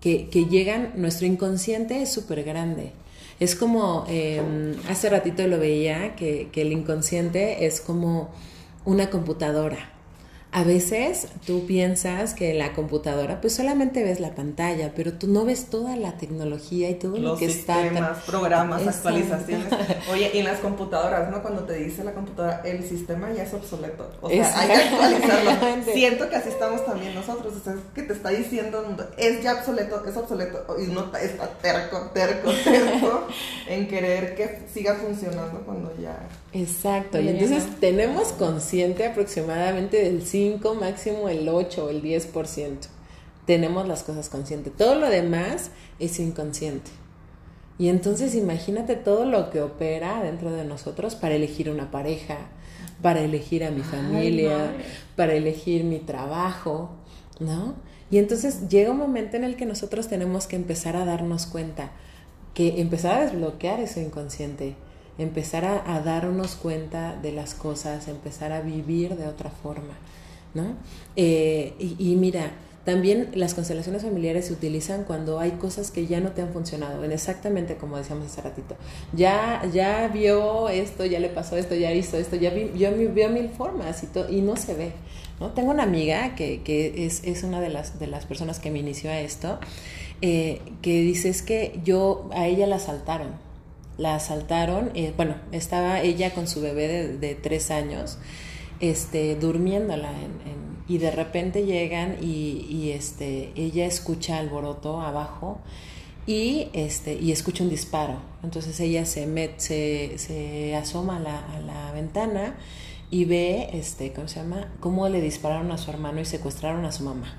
[0.00, 2.90] Que, que llegan, nuestro inconsciente es súper grande
[3.40, 8.30] es como, em, hace ratito lo veía, que, que el inconsciente es como
[8.84, 9.93] una computadora
[10.54, 15.44] a veces tú piensas que la computadora, pues solamente ves la pantalla, pero tú no
[15.44, 17.84] ves toda la tecnología y todo lo que está.
[17.90, 19.66] Los programas, actualizaciones.
[20.12, 21.42] Oye, y en las computadoras, ¿no?
[21.42, 24.08] Cuando te dice la computadora, el sistema ya es obsoleto.
[24.20, 25.92] O sea, hay que actualizarlo.
[25.92, 27.52] Siento que así estamos también nosotros.
[27.56, 30.64] O sea, que te está diciendo, es ya obsoleto, es obsoleto.
[30.78, 33.26] Y uno está terco, terco, terco
[33.66, 36.16] en querer que siga funcionando cuando ya.
[36.52, 37.20] Exacto.
[37.20, 42.76] Y entonces tenemos consciente aproximadamente del 5 máximo el 8 o el 10%.
[43.46, 44.76] Tenemos las cosas conscientes.
[44.76, 46.90] Todo lo demás es inconsciente.
[47.78, 52.36] Y entonces imagínate todo lo que opera dentro de nosotros para elegir una pareja,
[53.00, 54.74] para elegir a mi familia,
[55.16, 56.90] para elegir mi trabajo,
[57.40, 57.74] ¿no?
[58.10, 61.90] Y entonces llega un momento en el que nosotros tenemos que empezar a darnos cuenta,
[62.52, 64.76] que empezar a desbloquear ese inconsciente,
[65.16, 69.94] empezar a, a darnos cuenta de las cosas, empezar a vivir de otra forma.
[70.54, 70.76] ¿No?
[71.16, 72.52] Eh, y, mira,
[72.84, 77.02] también las constelaciones familiares se utilizan cuando hay cosas que ya no te han funcionado,
[77.02, 78.76] en exactamente como decíamos hace ratito.
[79.12, 83.48] Ya, ya vio esto, ya le pasó esto, ya hizo esto, ya vi, yo mil
[83.48, 84.92] formas y, y no se ve.
[85.40, 85.50] ¿no?
[85.50, 86.62] Tengo una amiga que,
[87.06, 89.58] es, una de las, de las personas que me inició a esto,
[90.20, 93.28] eh, que dice es que yo, a ella la asaltaron.
[93.96, 98.18] La asaltaron, eh, bueno, estaba ella con su bebé de tres años
[98.80, 100.12] este, durmiéndola
[100.86, 105.58] y de repente llegan y, este, ella escucha alboroto abajo
[106.26, 108.18] y, este, y escucha un disparo.
[108.42, 112.56] Entonces ella se, met, se, se asoma a la, a la, ventana
[113.10, 114.72] y ve, este, ¿cómo se llama?
[114.80, 117.34] Cómo le dispararon a su hermano y secuestraron a su mamá.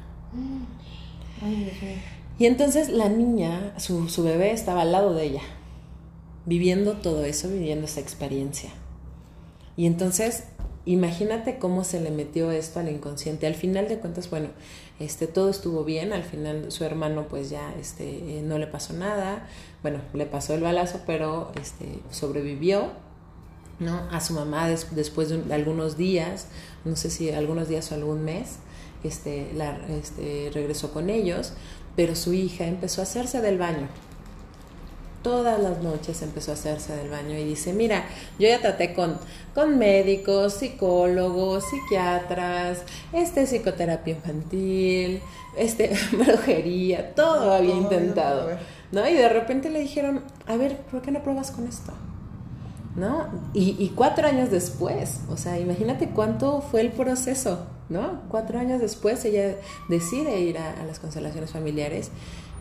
[2.39, 5.41] y entonces la niña, su, su bebé estaba al lado de ella,
[6.45, 8.71] viviendo todo eso, viviendo esa experiencia.
[9.77, 10.45] Y entonces
[10.85, 13.47] imagínate cómo se le metió esto al inconsciente.
[13.47, 14.49] Al final de cuentas, bueno,
[14.99, 18.93] este, todo estuvo bien, al final su hermano pues ya este, eh, no le pasó
[18.93, 19.47] nada,
[19.81, 22.91] bueno, le pasó el balazo, pero este, sobrevivió,
[23.79, 24.07] ¿no?
[24.11, 26.47] A su mamá después de, algunos días,
[26.85, 28.59] no sé si algunos días o algún mes,
[29.03, 31.53] este, la, este, regresó con ellos,
[31.95, 33.89] pero su hija empezó a hacerse del baño,
[35.25, 38.05] todas las noches empezó a hacerse del baño y dice, mira,
[38.37, 39.17] yo ya traté con,
[39.55, 45.23] con médicos, psicólogos, psiquiatras, este psicoterapia infantil,
[45.57, 48.51] este brujería, todo había intentado,
[48.91, 49.09] ¿no?
[49.09, 51.91] Y de repente le dijeron, a ver, ¿por qué no pruebas con esto?
[52.95, 53.27] ¿No?
[53.55, 58.21] Y, cuatro años después, o sea, imagínate cuánto fue el proceso, ¿no?
[58.29, 59.55] Cuatro años después ella
[59.89, 62.11] decide ir a, a las constelaciones familiares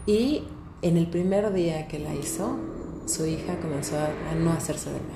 [0.06, 0.44] y
[0.84, 2.58] en el primer día que la hizo,
[3.06, 5.14] su hija comenzó a, no hacerse del baño.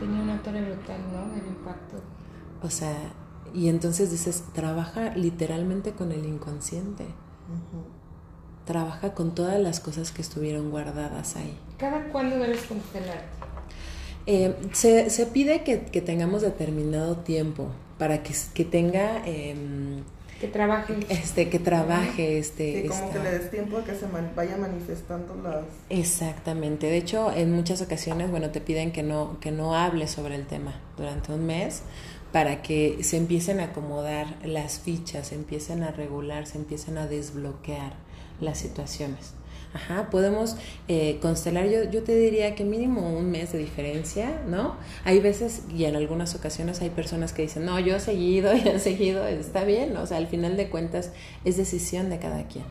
[0.00, 1.32] tenía una torre brutal, ¿no?
[1.32, 1.96] El impacto.
[2.60, 2.96] O sea,
[3.54, 7.04] y entonces dices, trabaja literalmente con el inconsciente.
[8.64, 11.56] Trabaja con todas las cosas que estuvieron guardadas ahí.
[11.78, 13.28] ¿Cada cuándo debes constelarte?
[14.26, 20.02] Eh, se, se, pide que, que, tengamos determinado tiempo para que, que tenga em,
[20.40, 20.94] que trabaje.
[21.08, 22.82] Este, que trabaje, este.
[22.82, 25.64] Sí, como que le des tiempo a que se vaya manifestando las.
[25.90, 26.86] Exactamente.
[26.86, 30.46] De hecho, en muchas ocasiones, bueno, te piden que no, que no hables sobre el
[30.46, 31.82] tema durante un mes
[32.32, 37.06] para que se empiecen a acomodar las fichas, se empiecen a regular, se empiecen a
[37.06, 37.94] desbloquear
[38.40, 39.35] las situaciones.
[39.76, 40.56] Ajá, podemos
[40.88, 44.76] eh, constelar, yo, yo te diría que mínimo un mes de diferencia, ¿no?
[45.04, 48.70] Hay veces y en algunas ocasiones hay personas que dicen, no, yo he seguido, yo
[48.70, 51.12] he seguido, está bien, o sea, al final de cuentas
[51.44, 52.64] es decisión de cada quien,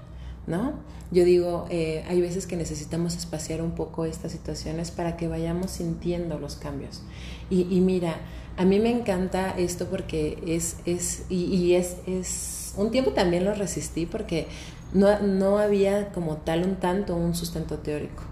[0.47, 0.79] ¿no?
[1.11, 5.71] Yo digo, eh, hay veces que necesitamos espaciar un poco estas situaciones para que vayamos
[5.71, 7.03] sintiendo los cambios.
[7.49, 8.19] Y, y mira,
[8.57, 13.45] a mí me encanta esto porque es, es y, y es, es, un tiempo también
[13.45, 14.47] lo resistí porque
[14.93, 18.23] no, no había como tal un tanto un sustento teórico,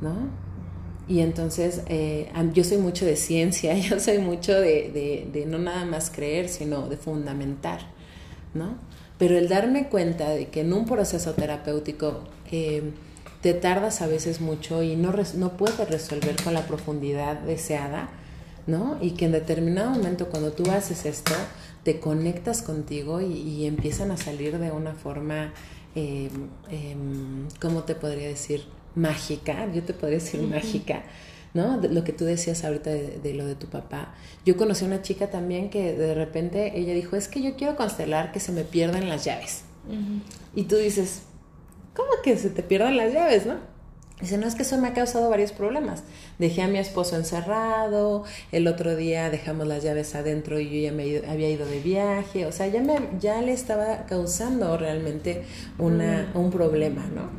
[0.00, 0.14] ¿no?
[1.08, 5.58] Y entonces eh, yo soy mucho de ciencia, yo soy mucho de, de, de, no
[5.58, 7.80] nada más creer, sino de fundamentar,
[8.54, 8.76] ¿no?
[9.18, 12.82] Pero el darme cuenta de que en un proceso terapéutico eh,
[13.42, 18.08] te tardas a veces mucho y no, no puedes resolver con la profundidad deseada,
[18.66, 18.98] ¿no?
[19.00, 21.34] Y que en determinado momento cuando tú haces esto,
[21.84, 25.52] te conectas contigo y, empiezan a salir de una forma,
[25.94, 26.28] eh,
[27.60, 28.64] ¿cómo te podría decir?
[28.94, 31.02] Mágica, yo te podría decir mágica,
[31.54, 31.80] ¿no?
[31.80, 34.14] lo que tú decías ahorita de, lo de tu papá.
[34.44, 37.76] Yo conocí a una chica también que de repente ella dijo, es que yo quiero
[37.76, 39.62] constelar que se me pierdan las llaves.
[40.54, 41.22] Y tú dices,
[41.94, 43.56] ¿cómo que se te pierdan las llaves, no?
[44.20, 46.02] Dice, no, es que eso me ha causado varios problemas.
[46.40, 50.92] Dejé a mi esposo encerrado, el otro día dejamos las llaves adentro y yo ya
[50.92, 55.44] me había ido de viaje, o sea, ya, me, ya le estaba causando realmente
[55.78, 57.30] una, un problema, ¿no?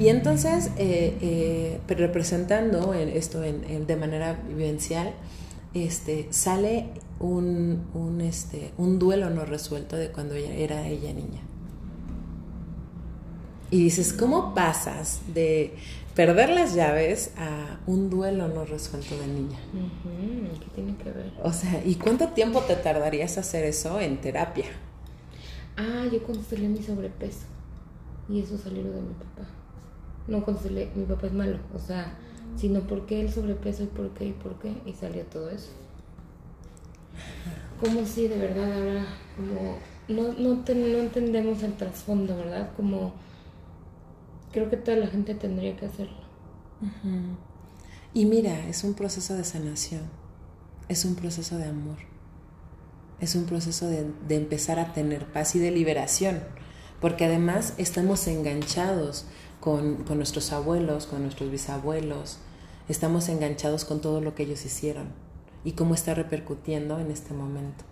[0.00, 5.12] Y entonces, eh, eh, representando esto de manera vivencial,
[5.74, 6.86] este, sale
[7.18, 11.42] un, un, este, un duelo no resuelto de cuando ella, era ella niña.
[13.70, 15.74] Y dices, ¿cómo pasas de
[16.14, 19.58] perder las llaves a un duelo no resuelto de niña?
[20.60, 21.30] ¿Qué tiene que ver?
[21.42, 24.64] O sea, ¿y cuánto tiempo te tardarías hacer eso en terapia?
[25.76, 27.44] Ah, yo constelé mi sobrepeso.
[28.30, 29.59] Y eso salió de mi papá
[30.28, 32.14] no consideré, mi papá es malo, o sea,
[32.56, 35.70] sino por qué el sobrepeso y por qué y por qué, y salió todo eso.
[37.80, 39.06] Como si de verdad ahora,
[39.36, 39.78] como,
[40.08, 42.70] no, no, no entendemos el trasfondo, ¿verdad?
[42.76, 43.14] Como,
[44.52, 46.20] creo que toda la gente tendría que hacerlo.
[48.12, 50.02] Y mira, es un proceso de sanación,
[50.88, 51.98] es un proceso de amor,
[53.20, 56.40] es un proceso de, de empezar a tener paz y de liberación,
[57.00, 59.26] porque además estamos enganchados
[59.60, 62.38] con, nuestros abuelos, con nuestros bisabuelos,
[62.88, 65.08] estamos enganchados con todo lo que ellos hicieron
[65.64, 67.84] y cómo está repercutiendo en este momento.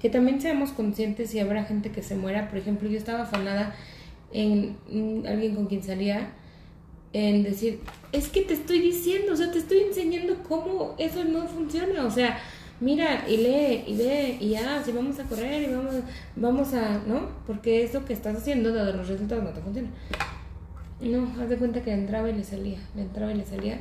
[0.00, 2.48] Que también seamos conscientes si habrá gente que se muera.
[2.48, 3.74] Por ejemplo, yo estaba afanada
[4.32, 4.76] en
[5.26, 6.32] alguien con quien salía
[7.12, 7.80] en decir,
[8.12, 12.10] es que te estoy diciendo, o sea, te estoy enseñando cómo eso no funciona, o
[12.10, 12.38] sea,
[12.80, 15.94] mira y lee y ve y ya, si vamos a correr y vamos,
[16.34, 17.30] vamos a, ¿no?
[17.46, 19.88] Porque eso que estás haciendo, dado los resultados, no te funciona.
[21.00, 23.80] No, haz de cuenta que entraba y le salía, me entraba y le salía,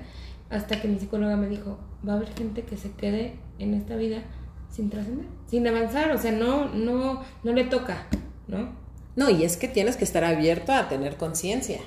[0.49, 3.95] hasta que mi psicóloga me dijo, va a haber gente que se quede en esta
[3.95, 4.23] vida
[4.69, 8.07] sin trascender, sin avanzar, o sea, no, no, no le toca,
[8.47, 8.69] ¿no?
[9.15, 11.79] No, y es que tienes que estar abierto a tener conciencia.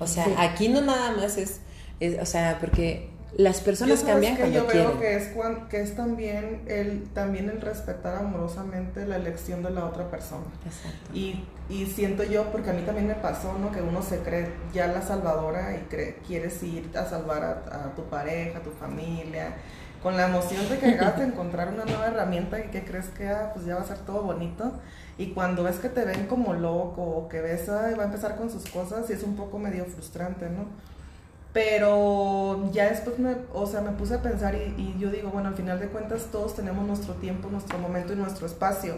[0.00, 1.60] O sea, aquí no nada más es,
[2.00, 5.32] es, o sea, porque las personas cambian que yo veo que es
[5.68, 10.44] que es también el también el respetar amorosamente la elección de la otra persona.
[10.64, 11.10] Exacto.
[11.12, 14.52] y, y siento yo porque a mí también me pasó no que uno se cree
[14.72, 19.54] ya la salvadora y cree, quieres ir a salvar a, tu pareja a tu familia.
[20.02, 23.26] Con la emoción de que acabas de encontrar una nueva herramienta y que crees que
[23.28, 24.72] ah, pues ya va a ser todo bonito.
[25.16, 28.36] Y cuando ves que te ven como loco o que ves ay, va a empezar
[28.36, 30.66] con sus cosas y es un poco medio frustrante no
[31.54, 35.54] pero ya después me, o sea, me puse a pensar y, yo digo, bueno, al
[35.54, 38.96] final de cuentas todos tenemos nuestro tiempo, nuestro momento y nuestro espacio.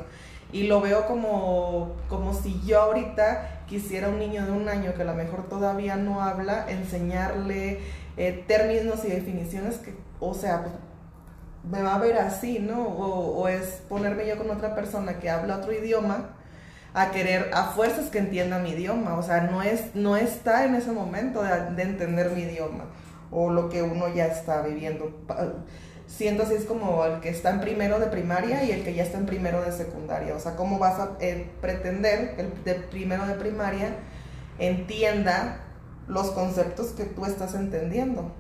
[0.53, 5.03] Y lo veo como, como si yo ahorita quisiera un niño de un año que
[5.03, 7.81] a lo mejor todavía no habla, enseñarle
[8.17, 10.75] eh, términos y definiciones que, o sea, pues,
[11.71, 12.85] me va a ver así, ¿no?
[12.85, 16.37] O, o es ponerme yo con otra persona que habla otro idioma
[16.97, 20.75] a querer a fuerzas que entienda mi idioma, o sea, no, es, no está en
[20.75, 22.87] ese momento de, entender mi idioma
[23.31, 25.15] o lo que uno ya está viviendo.
[26.07, 29.03] Siento así es como el que está en primero de primaria y el que ya
[29.03, 33.27] está en primero de secundaria, o sea, ¿cómo vas a eh, pretender el de primero
[33.27, 33.95] de primaria
[34.59, 35.67] entienda
[36.09, 38.33] los conceptos que tú estás entendiendo?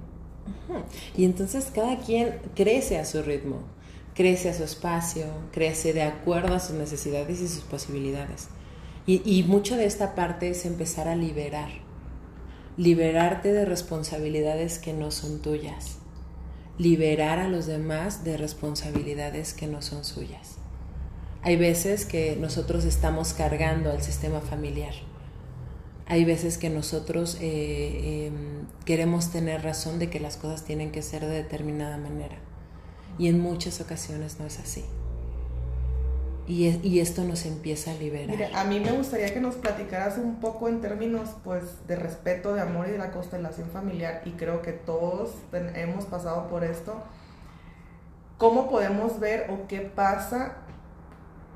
[1.14, 3.75] Y entonces cada quien crece a su ritmo
[4.16, 8.48] crece a su espacio, crece de acuerdo a sus necesidades y sus posibilidades.
[9.07, 11.68] Y, y mucho de esta parte es empezar a liberar,
[12.79, 15.98] liberarte de responsabilidades que no son tuyas,
[16.79, 20.57] liberar a los demás de responsabilidades que no son suyas.
[21.42, 24.94] Hay veces que nosotros estamos cargando al sistema familiar.
[26.07, 31.02] Hay veces que nosotros eh, em, queremos tener razón de que las cosas tienen que
[31.02, 32.45] ser de determinada manera
[33.18, 34.85] y en muchas ocasiones no es así.
[36.48, 38.28] Y, y, esto nos empieza a liberar.
[38.28, 42.55] Mira, a mí me gustaría que nos platicaras un poco en términos pues de respeto,
[42.55, 47.03] de amor y de la constelación familiar y creo que todos hemos pasado por esto.
[48.38, 50.59] ¿Cómo podemos ver o qué pasa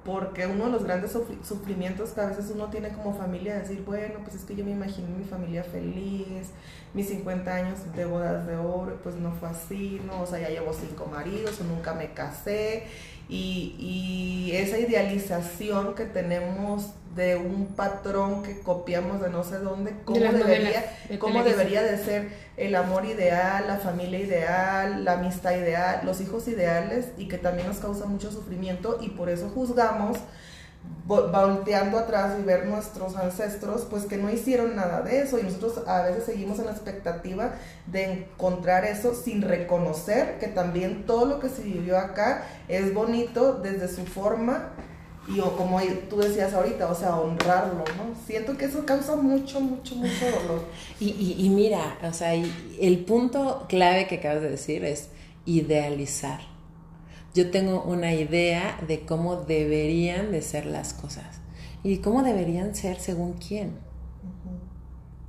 [0.05, 4.21] porque uno de los grandes sufrimientos que a veces uno tiene como familia, decir, bueno,
[4.23, 6.51] pues es que yo me imaginé mi familia feliz,
[6.95, 10.23] mis 50 años de bodas de oro, pues no fue así, ¿no?
[10.23, 12.85] O sea, ya llevo cinco maridos o nunca me casé.
[13.31, 19.95] Y, y esa idealización que tenemos de un patrón que copiamos de no sé dónde,
[20.05, 25.53] cómo, debería, de cómo debería de ser el amor ideal, la familia ideal, la amistad
[25.53, 30.19] ideal, los hijos ideales y que también nos causa mucho sufrimiento y por eso juzgamos
[31.07, 35.83] volteando atrás y ver nuestros ancestros, pues que no hicieron nada de eso y nosotros
[35.89, 37.55] a veces seguimos en la expectativa
[37.87, 43.55] de encontrar eso sin reconocer que también todo lo que se vivió acá es bonito
[43.55, 44.71] desde su forma
[45.29, 48.15] y o como tú decías ahorita, o sea, honrarlo, ¿no?
[48.27, 50.65] Siento que eso causa mucho, mucho, mucho dolor.
[51.01, 55.09] y, y mira, o sea, el punto clave que acabas de decir es
[55.45, 56.50] idealizar
[57.35, 61.41] yo tengo una idea de cómo deberían de ser las cosas
[61.83, 63.79] y cómo deberían ser según quién.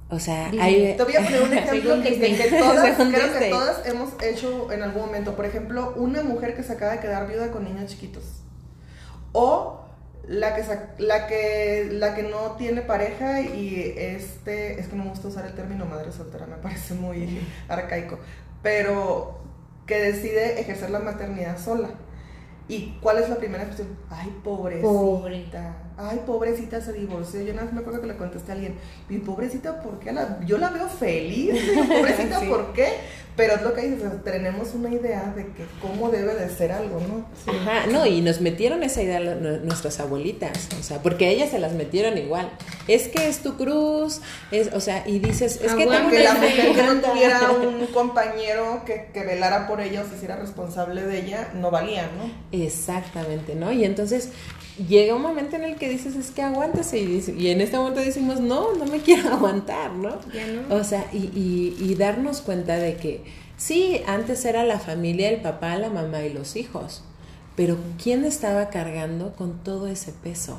[0.10, 0.96] O sea, hay...
[0.98, 4.84] Te voy a poner un ejemplo que, que, todas, creo que todas hemos hecho en
[4.84, 5.36] algún momento.
[5.36, 8.24] Por ejemplo, una mujer que se acaba de quedar viuda con niños chiquitos.
[9.32, 9.82] O
[10.28, 10.64] la que,
[10.98, 15.46] la que, la que no tiene pareja y este, es que no me gusta usar
[15.46, 18.20] el término madre soltera, me parece muy arcaico,
[18.62, 19.41] pero
[19.86, 21.90] que decide ejercer la maternidad sola.
[22.72, 23.98] ¿Y cuál es la primera expresión?
[24.10, 25.76] Ay, pobrecita.
[25.98, 27.42] Ay, pobrecita se divorció.
[27.42, 28.76] Yo nada más me acuerdo que le contesté a alguien,
[29.10, 30.16] mi pobrecita, ¿por qué?
[30.46, 31.54] yo la veo feliz.
[31.88, 32.88] pobrecita, ¿por qué?
[33.36, 37.00] Pero es lo que dices, tenemos una idea de que cómo debe de ser algo,
[37.00, 37.26] ¿no?
[37.52, 41.74] Ajá, no, y nos metieron esa idea nuestras abuelitas, o sea, porque ellas se las
[41.74, 42.50] metieron igual.
[42.94, 44.22] Es que es tu cruz,
[44.52, 47.86] es, o sea, y dices, es que, tengo que la mujer que no tuviera un
[47.88, 52.32] compañero que, que velara por ella o se hiciera responsable de ella, no valía, ¿no?
[52.52, 53.72] Exactamente, ¿no?
[53.72, 54.30] Y entonces
[54.88, 58.00] llega un momento en el que dices, es que aguántese, y, y en este momento
[58.00, 60.18] decimos, no, no me quiero aguantar, ¿no?
[60.70, 63.24] O sea, y, y, darnos cuenta de que
[63.58, 67.04] sí, antes era la familia, el papá, la mamá y los hijos,
[67.56, 70.58] pero ¿quién estaba cargando con todo ese peso?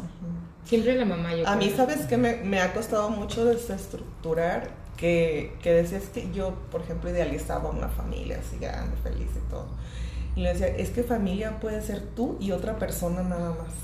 [0.64, 2.16] Siempre la mamá, yo A mí, ¿sabes qué?
[2.16, 7.88] Me, me ha costado mucho desestructurar que, que decías que yo, por ejemplo, idealizaba una
[7.88, 9.66] familia así grande, feliz y todo
[10.34, 13.74] y le decía, es que familia puede ser tú y otra persona nada más.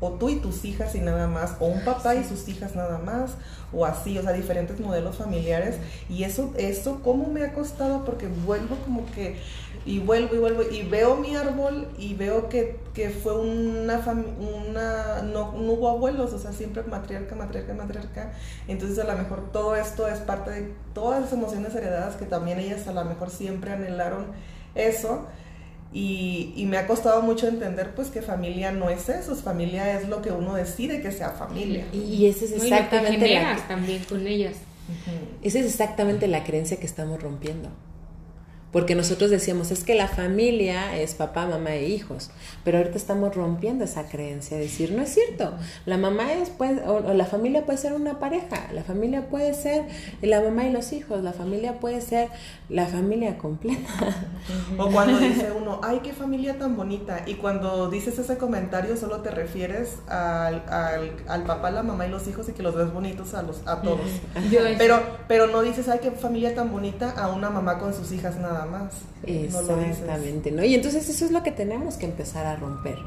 [0.00, 1.56] O tú y tus hijas y nada más.
[1.60, 3.32] O un papá y sus hijas nada más.
[3.70, 5.76] O así, o sea, diferentes modelos familiares.
[6.08, 8.06] Y eso, eso, ¿cómo me ha costado?
[8.06, 9.36] Porque vuelvo como que,
[9.86, 14.32] y vuelvo y vuelvo, y veo mi árbol y veo que, que fue una familia,
[14.68, 18.32] una, no, no hubo abuelos, o sea, siempre matriarca, matriarca, matriarca.
[18.68, 22.58] Entonces a lo mejor todo esto es parte de todas las emociones heredadas que también
[22.58, 24.26] ellas a lo mejor siempre anhelaron
[24.74, 25.26] eso
[25.92, 30.22] y, me ha costado mucho entender pues que familia no es eso, familia es lo
[30.22, 31.86] que uno decide que sea familia.
[31.92, 34.56] Y, esa es exactamente la también con ellas.
[35.42, 37.70] Esa es exactamente la creencia que estamos rompiendo.
[38.72, 42.30] Porque nosotros decíamos, es que la familia es papá, mamá e hijos,
[42.62, 45.54] pero ahorita estamos rompiendo esa creencia, decir, no es cierto,
[45.86, 49.86] la mamá es, pues, o, la familia puede ser una pareja, la familia puede ser
[50.22, 52.28] la mamá y los hijos, la familia puede ser
[52.68, 53.88] la familia completa.
[54.78, 59.20] O cuando dice uno, ay, qué familia tan bonita, y cuando dices ese comentario solo
[59.20, 60.62] te refieres al,
[61.26, 63.82] al, papá, la mamá y los hijos y que los ves bonitos a, los, a
[63.82, 64.06] todos.
[64.78, 68.36] Pero, pero no dices, ay, qué familia tan bonita a una mamá con sus hijas
[68.36, 68.92] nada más.
[69.26, 70.64] Exactamente, ¿no?
[70.64, 72.98] Y entonces eso es lo que tenemos que empezar a romper.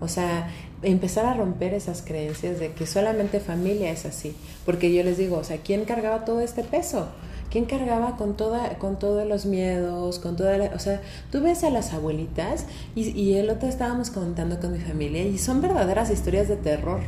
[0.00, 0.50] O sea,
[0.82, 4.36] empezar a romper esas creencias de que solamente familia es así.
[4.66, 7.08] Porque yo les digo, o sea, ¿quién cargaba todo este peso?
[7.50, 11.00] ¿Quién cargaba con toda, con todos los miedos, con toda o sea,
[11.30, 12.66] tú ves a las abuelitas
[12.96, 17.00] y, y el otro estábamos contando con mi familia y son verdaderas historias de terror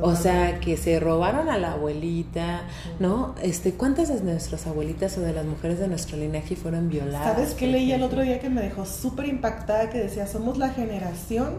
[0.00, 2.62] o sea, que se robaron a la abuelita,
[2.98, 3.34] ¿no?
[3.42, 7.34] Este, ¿cuántas de nuestras abuelitas o de las mujeres de nuestro linaje fueron violadas?
[7.34, 10.70] ¿Sabes qué leí el otro día que me dejó súper impactada que decía, somos la
[10.70, 11.58] generación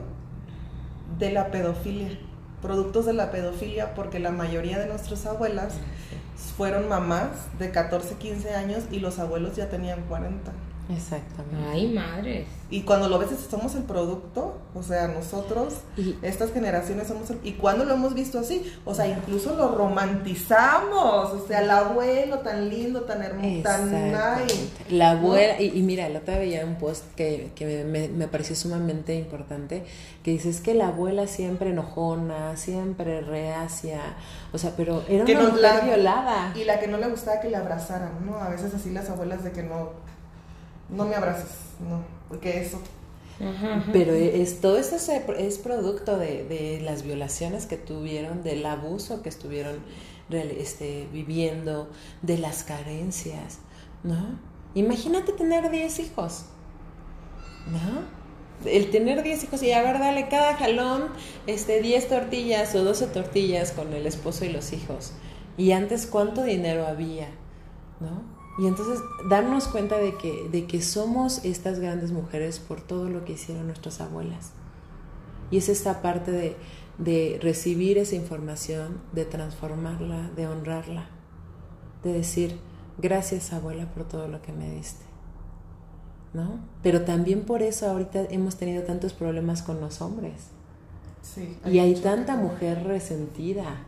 [1.19, 2.09] de la pedofilia,
[2.61, 5.73] productos de la pedofilia, porque la mayoría de nuestras abuelas
[6.57, 7.29] fueron mamás
[7.59, 10.51] de 14, 15 años y los abuelos ya tenían 40.
[10.89, 11.69] Exactamente.
[11.71, 12.47] Ay, madres.
[12.69, 15.75] Y cuando lo ves, somos el producto, o sea, nosotros,
[16.23, 18.73] estas generaciones somos el, ¿Y cuando lo hemos visto así?
[18.86, 24.13] O sea, incluso lo romantizamos, o sea, el abuelo tan lindo, tan hermoso, tan
[24.89, 29.15] La abuela, y, mira, la otra veía un post que, que me, me, pareció sumamente
[29.15, 29.86] importante,
[30.23, 34.01] que dice, es que la abuela siempre enojona, siempre reacia,
[34.51, 36.51] o sea, pero era una mujer violada.
[36.55, 38.38] Y la que no le gustaba que le abrazaran, ¿no?
[38.39, 40.14] A veces así las abuelas de que no
[40.89, 42.79] no me abraces, no, porque eso.
[43.91, 49.75] Pero es, todo esto es, producto de, las violaciones que tuvieron, del abuso que estuvieron
[50.29, 51.89] este, viviendo,
[52.21, 53.59] de las carencias,
[54.03, 54.39] ¿no?
[54.73, 56.45] Imagínate tener 10 hijos,
[57.67, 58.25] ¿no?
[58.63, 61.09] el tener 10 hijos y a ver, dale cada jalón
[61.45, 65.13] este 10 tortillas o 12 tortillas con el esposo y los hijos.
[65.57, 67.29] Y antes cuánto dinero había,
[67.99, 68.34] ¿no?
[68.57, 73.25] Y entonces darnos cuenta de que, de que somos estas grandes mujeres por todo lo
[73.25, 74.51] que hicieron nuestras abuelas.
[75.51, 76.55] Y es esta parte de,
[76.97, 81.09] de recibir esa información, de transformarla, de honrarla,
[82.03, 82.57] de decir,
[82.97, 85.03] gracias abuela por todo lo que me diste.
[86.33, 86.59] ¿No?
[86.83, 90.33] Pero también por eso ahorita hemos tenido tantos problemas con los hombres.
[91.21, 93.85] Sí, y hay tanta mujer resentida,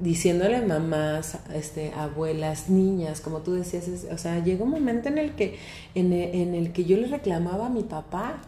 [0.00, 5.34] diciéndole mamás, este, abuelas, niñas, como tú decías, o sea, llegó un momento en el
[5.34, 5.58] que,
[5.94, 8.40] en el, que yo le reclamaba a mi papá.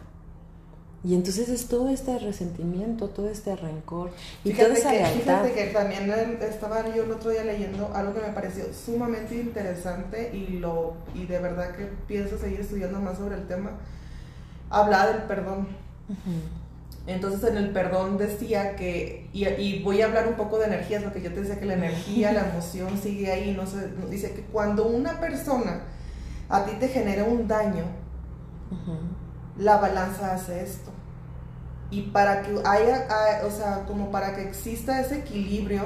[1.03, 4.11] Y entonces es todo este resentimiento, todo este rencor
[4.43, 8.21] y toda esa que, Fíjate que también estaba yo el otro día leyendo algo que
[8.21, 13.33] me pareció sumamente interesante y, lo, y de verdad que pienso seguir estudiando más sobre
[13.33, 13.71] el tema.
[14.69, 15.69] Habla del perdón.
[17.07, 21.11] Entonces en el perdón decía que, y, voy a hablar un poco de energías, lo
[21.11, 24.43] que yo te decía que la energía, la emoción sigue ahí, no se, dice que
[24.43, 25.83] cuando una persona
[26.47, 27.85] a ti te genera un daño,
[29.57, 30.91] la balanza hace esto.
[31.89, 33.07] Y para que haya,
[33.45, 35.81] o sea, como para que exista ese equilibrio,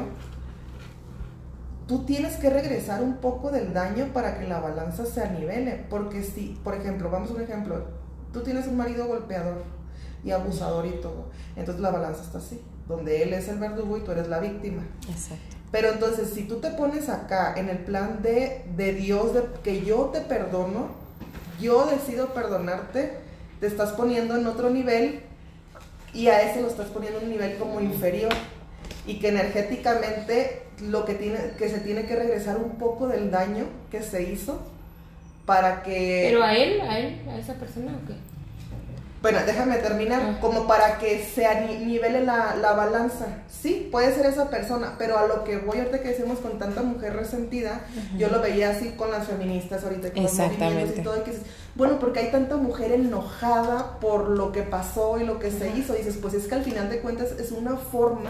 [1.88, 5.86] tú tienes que regresar un poco del daño para que la balanza se anivele.
[5.90, 7.88] Porque si, por ejemplo, vamos a un ejemplo,
[8.34, 9.64] tú tienes un marido golpeador,
[10.26, 11.30] y abusador y todo.
[11.56, 14.84] Entonces la balanza está así, donde él es el verdugo y tú eres la víctima.
[15.08, 15.56] Exacto.
[15.72, 19.86] Pero entonces si tú te pones acá en el plan de, de Dios, de que
[19.86, 20.90] yo te perdono,
[21.62, 23.14] yo decido perdonarte,
[23.60, 25.22] te estás poniendo en otro nivel
[26.14, 28.34] y a ese lo estás poniendo en un nivel como inferior
[29.06, 33.66] y que energéticamente lo que tiene que se tiene que regresar un poco del daño
[33.92, 34.60] que se hizo
[35.46, 38.16] para que pero a él a él a esa persona o qué
[39.26, 41.48] bueno, déjame terminar, como para que se
[41.84, 43.26] nivele la, la, balanza.
[43.50, 46.84] Sí, puede ser esa persona, pero a lo que voy ahorita que decimos con tanta
[46.84, 47.82] mujer resentida,
[48.20, 51.34] yo lo veía así con las feministas ahorita, con los movimientos y todo, que
[51.74, 55.94] bueno, porque hay tanta mujer enojada por lo que pasó y lo que se hizo,
[55.94, 58.30] dices, pues es que al final de cuentas es una forma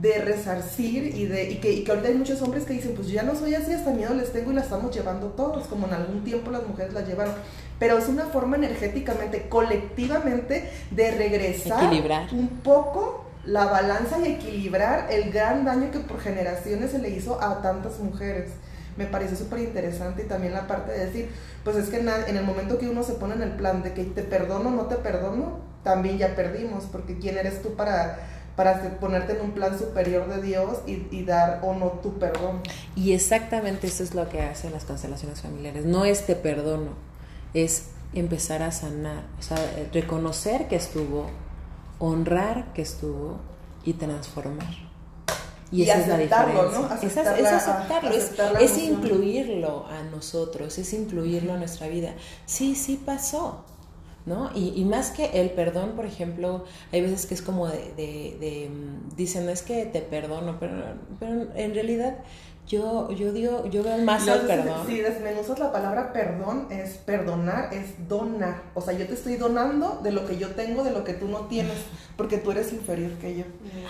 [0.00, 3.06] de resarcir y de y que, y que ahorita hay muchos hombres que dicen, pues
[3.06, 5.86] yo ya no soy así, hasta miedo les tengo y la estamos llevando todos, como
[5.86, 7.34] en algún tiempo las mujeres la llevaron
[7.78, 11.90] pero es una forma energéticamente, colectivamente, de regresar
[12.32, 17.42] un poco la balanza y equilibrar el gran daño que por generaciones se le hizo
[17.42, 18.50] a tantas mujeres.
[18.96, 21.30] Me parece súper interesante y también la parte de decir,
[21.64, 24.04] pues es que en el momento que uno se pone en el plan de que
[24.04, 28.18] te perdono, no te perdono, también ya perdimos, porque ¿quién eres tú para
[28.58, 32.60] para ponerte en un plan superior de Dios y, y, dar o no tu perdón.
[32.96, 35.84] Y exactamente eso es lo que hacen las constelaciones familiares.
[35.84, 36.90] No es te perdono,
[37.54, 39.58] es empezar a sanar, o sea,
[39.92, 41.26] reconocer que estuvo,
[41.98, 43.38] honrar que estuvo
[43.84, 44.88] y transformar.
[45.70, 46.78] Y, esa es la diferencia.
[46.78, 46.94] ¿no?
[46.94, 52.14] es, aceptarlo, es, incluirlo a nosotros, es incluirlo a nuestra vida.
[52.46, 53.64] Sí, sí pasó,
[54.24, 54.50] ¿no?
[54.54, 59.14] Y, más que el perdón, por ejemplo, hay veces que es como de, de, mm,
[59.14, 62.16] dicen, es que te perdono, pero, pero en realidad
[62.68, 64.86] yo, yo digo, yo veo más al perdón.
[64.86, 68.62] Si desmenuzas la palabra perdón, es perdonar, es donar.
[68.74, 71.28] O sea, yo te estoy donando de lo que yo tengo, de lo que tú
[71.28, 71.78] no tienes,
[72.16, 73.44] porque tú eres inferior que yo.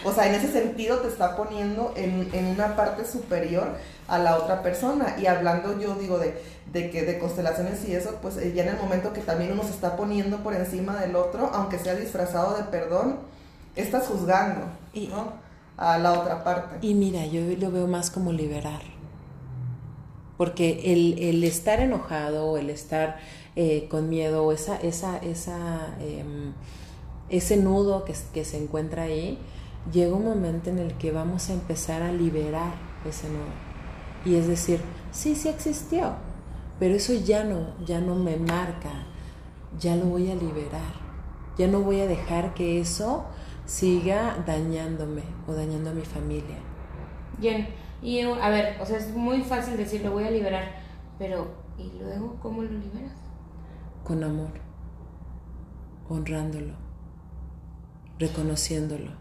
[0.05, 3.67] O sea, en ese sentido te está poniendo en, en una parte superior
[4.07, 5.17] a la otra persona.
[5.19, 6.41] Y hablando yo digo de,
[6.73, 9.65] de que de constelaciones y eso, pues eh, ya en el momento que también uno
[9.65, 13.17] se está poniendo por encima del otro, aunque sea disfrazado de perdón,
[13.75, 14.67] estás juzgando,
[15.11, 15.48] ¿no?
[15.79, 16.87] A la otra parte.
[16.87, 18.83] Y mira, yo lo veo más como liberar.
[20.37, 23.19] Porque el, estar enojado, el estar
[23.57, 26.53] eh, con miedo, esa, esa, esa, em,
[27.29, 29.39] ese nudo que, que se encuentra ahí,
[29.93, 32.75] llega un momento en el que vamos a empezar a liberar
[33.09, 33.69] ese nudo.
[34.25, 36.13] Y es decir, sí, sí existió,
[36.79, 39.07] pero eso ya no, ya no me marca,
[39.79, 41.09] ya lo voy a liberar.
[41.57, 43.25] Ya no voy a dejar que eso
[43.69, 46.57] siga dañándome o dañando a mi familia.
[47.37, 47.69] Bien,
[48.03, 50.81] y a ver, o sea, es muy fácil decir lo voy a liberar,
[51.19, 53.13] pero ¿y luego cómo lo liberas?
[54.05, 54.53] Con amor,
[56.09, 56.73] honrándolo,
[58.19, 59.13] reconociéndolo,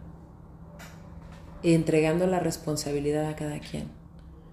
[1.62, 3.90] entregando la responsabilidad a cada quien.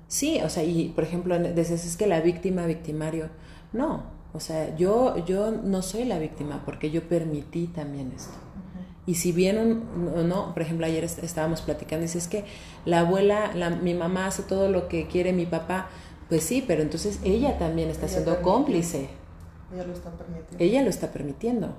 [0.08, 3.30] Sí, o sea, y por ejemplo, dices es que la víctima, victimario,
[3.72, 8.43] no, O sea, yo, yo no soy la víctima porque yo permití también esto.
[9.06, 12.44] Y si bien, un, no, por ejemplo, ayer estábamos platicando, y dice, es que
[12.86, 15.88] la abuela, la, mi mamá hace todo lo que quiere mi papá,
[16.28, 19.08] pues sí, pero entonces ella también está siendo cómplice.
[19.72, 20.64] Ella lo está permitiendo.
[20.64, 21.76] Ella lo está permitiendo.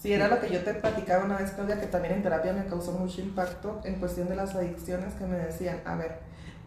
[0.00, 2.66] Sí, era lo que yo te platicaba una vez, Claudia, que también en terapia me
[2.66, 6.18] causó mucho impacto en cuestión de las adicciones, que me decían, a ver,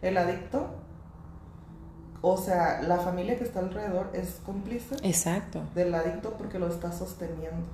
[0.02, 0.70] el adicto,
[2.20, 5.62] o sea, la familia que está alrededor es cómplice Exacto.
[5.74, 7.66] del adicto porque lo está sosteniendo.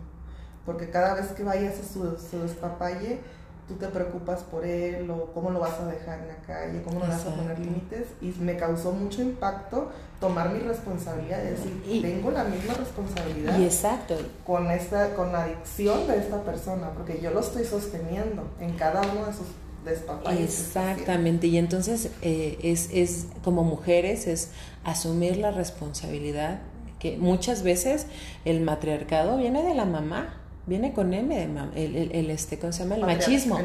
[0.64, 3.20] Porque cada vez que vayas a su, su despapalle,
[3.68, 7.00] tú te preocupas por él o cómo lo vas a dejar en la calle, cómo
[7.00, 9.90] lo vas a poner límites y me causó mucho impacto
[10.20, 14.16] tomar mi responsabilidad, es decir, tengo la misma responsabilidad y exacto.
[14.46, 19.00] con esta con la adicción de esta persona, porque yo lo estoy sosteniendo en cada
[19.00, 19.46] uno de sus
[19.84, 20.60] despapalles.
[20.60, 24.50] Exactamente, y entonces eh, es, es como mujeres, es
[24.84, 26.60] asumir la responsabilidad
[26.98, 28.06] que muchas veces
[28.44, 32.72] el matriarcado viene de la mamá viene con M de mamá, el, el, este, ¿cómo
[32.72, 32.96] se llama?
[32.96, 33.58] El machismo.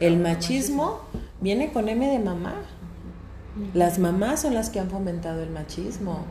[0.00, 1.00] El, machismo
[1.40, 2.54] viene con M de mamá.
[3.74, 6.24] Las mamás son las que han fomentado el machismo.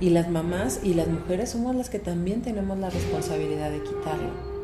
[0.00, 4.54] Y las mamás y las mujeres somos las que también tenemos la responsabilidad de quitarlo.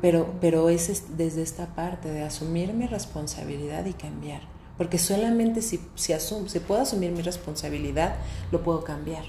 [0.00, 4.42] Pero, pero es desde esta parte de asumir mi responsabilidad y cambiar.
[4.76, 8.16] Porque solamente si, si, si puedo asumir mi responsabilidad,
[8.50, 9.24] lo puedo cambiar.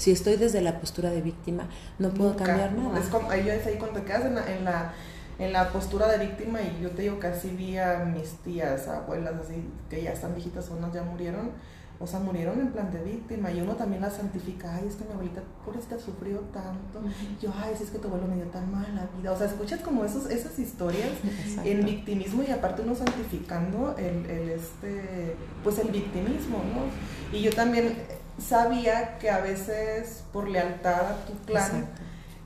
[0.00, 1.64] Si estoy desde la postura de víctima,
[1.98, 2.98] no puedo cambiar nada.
[2.98, 4.94] Es como, ahí es ahí cuando te quedas en la, en la,
[5.38, 8.88] en la postura de víctima y yo te digo que así vi a mis tías,
[8.88, 11.50] abuelas, así, que ya están viejitas, unas ya murieron,
[11.98, 15.04] o sea, murieron en plan de víctima y uno también la santifica, ay, es que
[15.04, 17.02] mi abuelita por esta sufrió tanto,
[17.38, 19.80] yo, ay, si es que tu abuelo me dio tan mala vida, o sea, escuchas
[19.80, 21.10] como esos, esas historias
[21.62, 27.36] en victimismo y aparte uno santificando el, el, este, pues el victimismo, ¿no?
[27.36, 27.94] Y yo también
[28.40, 31.88] sabía que a veces por lealtad a tu clan,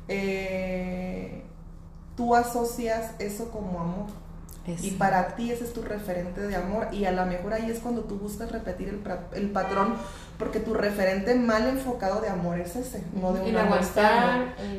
[0.08, 1.42] eh,
[2.16, 4.24] tú asocias eso como amor.
[4.80, 7.80] Y para ti ese es tu referente de amor y a lo mejor ahí es
[7.80, 9.02] cuando tú buscas repetir el,
[9.34, 9.96] el patrón
[10.38, 13.80] porque tu referente mal enfocado de amor es ese, no de un amor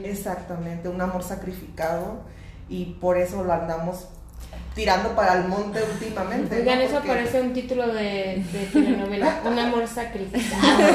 [0.04, 2.22] Exactamente, un amor sacrificado
[2.68, 4.08] y por eso lo andamos
[4.76, 6.58] tirando para el monte últimamente.
[6.58, 10.90] Oigan, eso parece un título de, de telenovela, Un amor sacrificado.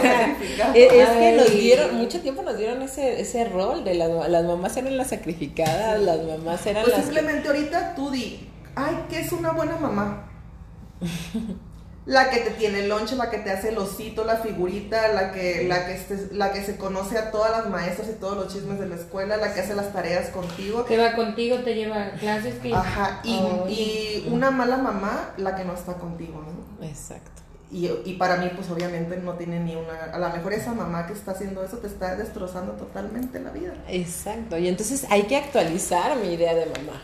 [0.74, 4.76] es, que nos dieron, mucho tiempo nos dieron ese, ese rol de las, las mamás
[4.76, 7.06] eran las sacrificadas, las mamás eran pues las...
[7.06, 10.26] simplemente ahorita tú di, ay, ¿qué es una buena mamá?
[12.10, 15.30] la que te tiene el lonche, la que te hace el osito, la figurita, la
[15.30, 18.80] que, la que, la que se conoce a todas las maestras y todos los chismes
[18.80, 20.84] de la escuela, la que hace las tareas contigo.
[20.86, 22.56] Que va contigo, te lleva a clases.
[22.56, 22.74] Que...
[22.74, 23.36] Ajá, y,
[23.68, 26.84] y, una mala mamá, la que no está contigo, ¿no?
[26.84, 27.42] Exacto.
[27.70, 30.12] Y, y, para mí, pues obviamente no tiene ni una...
[30.12, 33.74] A lo mejor esa mamá que está haciendo eso te está destrozando totalmente la vida.
[33.86, 37.00] Exacto, y entonces hay que actualizar mi idea de mamá.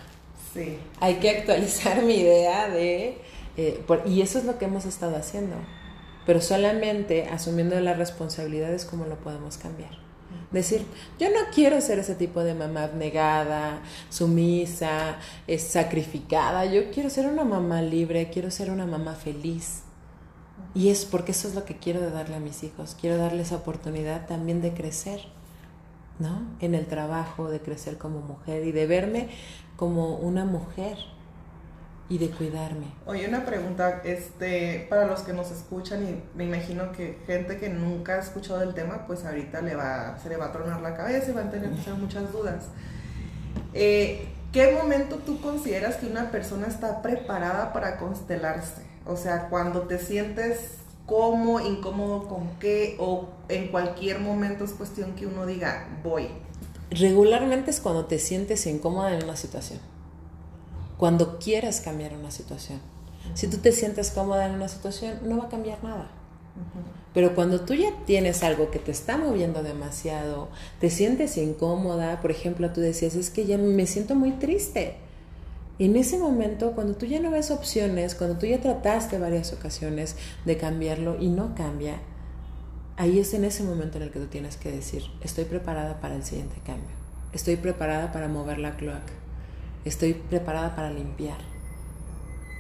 [0.53, 0.81] Sí.
[0.99, 3.19] Hay que actualizar mi idea de
[3.57, 5.57] eh, y eso es lo que hemos estado haciendo.
[6.27, 10.07] Pero solamente asumiendo las responsabilidades como lo podemos cambiar.
[10.51, 10.85] Decir,
[11.19, 13.81] yo no quiero ser ese tipo de mamá abnegada,
[14.11, 15.19] sumisa,
[15.59, 16.65] sacrificada.
[16.67, 19.83] Yo quiero ser una mamá libre, quiero ser una mamá feliz.
[20.75, 22.97] Y es porque eso es lo que quiero de darle a mis hijos.
[23.01, 25.21] Quiero darles oportunidad también de crecer,
[26.19, 26.43] ¿no?
[26.61, 29.29] En el trabajo, de crecer como mujer y de verme
[29.77, 30.99] como una mujer
[32.09, 32.87] y de cuidarme.
[33.05, 37.69] Oye, una pregunta, este, para los que nos escuchan y me imagino que gente que
[37.69, 40.97] nunca ha escuchado el tema, pues ahorita le va, se le va a tronar la
[40.97, 42.67] cabeza y van a tener muchas dudas.
[43.75, 48.83] Eh, ¿Qué momento tú consideras que una persona está preparada para constelarse?
[49.05, 55.13] O sea, cuando te sientes cómo, incómodo con qué, o en cualquier momento es cuestión
[55.15, 56.29] que uno diga, voy.
[56.91, 59.81] Regularmente es cuando te sientes incómoda en una situación
[60.97, 62.81] cuando quieras cambiar una situación.
[63.35, 66.11] Si tú te sientes cómoda en una situación, no va a cambiar nada.
[67.13, 70.49] Pero cuando tú ya tienes algo que te está moviendo demasiado,
[70.81, 74.97] te sientes incómoda, por ejemplo, tú decías, es que ya me siento muy triste.
[75.79, 80.17] En ese momento, cuando tú ya no ves opciones, cuando tú ya trataste varias ocasiones
[80.47, 82.01] de cambiarlo y no cambia,
[82.97, 86.17] ahí es en ese momento en el que tú tienes que decir, estoy preparada para
[86.17, 86.95] el siguiente cambio,
[87.35, 89.13] estoy preparada para mover la cloaca
[89.89, 91.39] estoy preparada para limpiar.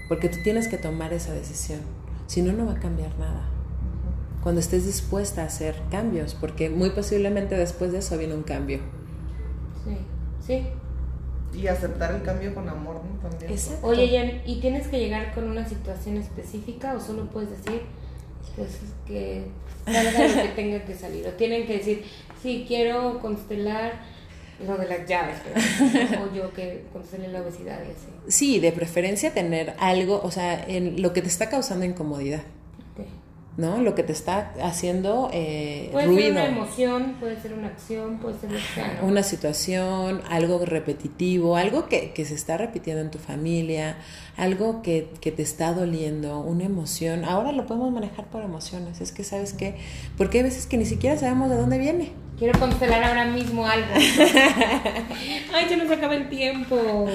[0.08, 1.80] Porque tú tienes que tomar esa decisión.
[2.26, 3.42] Si no, no va a cambiar nada.
[4.42, 8.78] Cuando estés dispuesta a hacer cambios, porque muy posiblemente después de eso viene un cambio.
[9.84, 9.96] Sí,
[10.46, 10.66] sí.
[11.58, 13.28] Y aceptar el cambio con amor, ¿no?
[13.28, 13.52] También.
[13.82, 17.82] Oye, Jan, ¿y tienes que llegar con una situación específica o solo puedes decir,
[18.54, 19.46] pues que
[19.84, 21.26] salga lo que tenga que salir.
[21.26, 22.04] O tienen que decir,
[22.42, 24.00] sí, quiero constelar
[24.64, 25.36] lo de las llaves,
[26.20, 28.08] o yo que constele la obesidad y así.
[28.28, 32.42] Sí, de preferencia tener algo, o sea, en lo que te está causando incomodidad.
[33.56, 33.80] ¿no?
[33.80, 38.38] Lo que te está haciendo eh, puede ser una emoción, puede ser una acción, puede
[38.38, 38.50] ser
[39.02, 43.96] una situación, algo repetitivo, algo que, que, se está repitiendo en tu familia,
[44.36, 47.24] algo que, que, te está doliendo, una emoción.
[47.24, 49.00] Ahora lo podemos manejar por emociones.
[49.00, 49.76] Es que, ¿sabes qué?
[50.18, 52.12] Porque hay veces que ni siquiera sabemos de dónde viene.
[52.38, 53.94] Quiero constelar ahora mismo algo.
[55.54, 56.76] Ay, ya nos acaba el tiempo.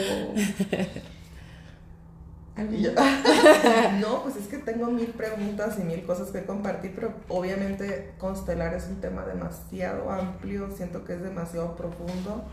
[4.02, 8.74] no, pues es que tengo mil preguntas y mil cosas que compartir, pero obviamente constelar
[8.74, 12.44] es un tema demasiado amplio, siento que es demasiado profundo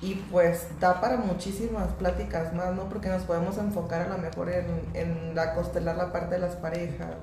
[0.00, 2.88] y pues da para muchísimas pláticas más, ¿no?
[2.88, 6.56] Porque nos podemos enfocar a lo mejor en, en la constelar la parte de las
[6.56, 7.16] parejas,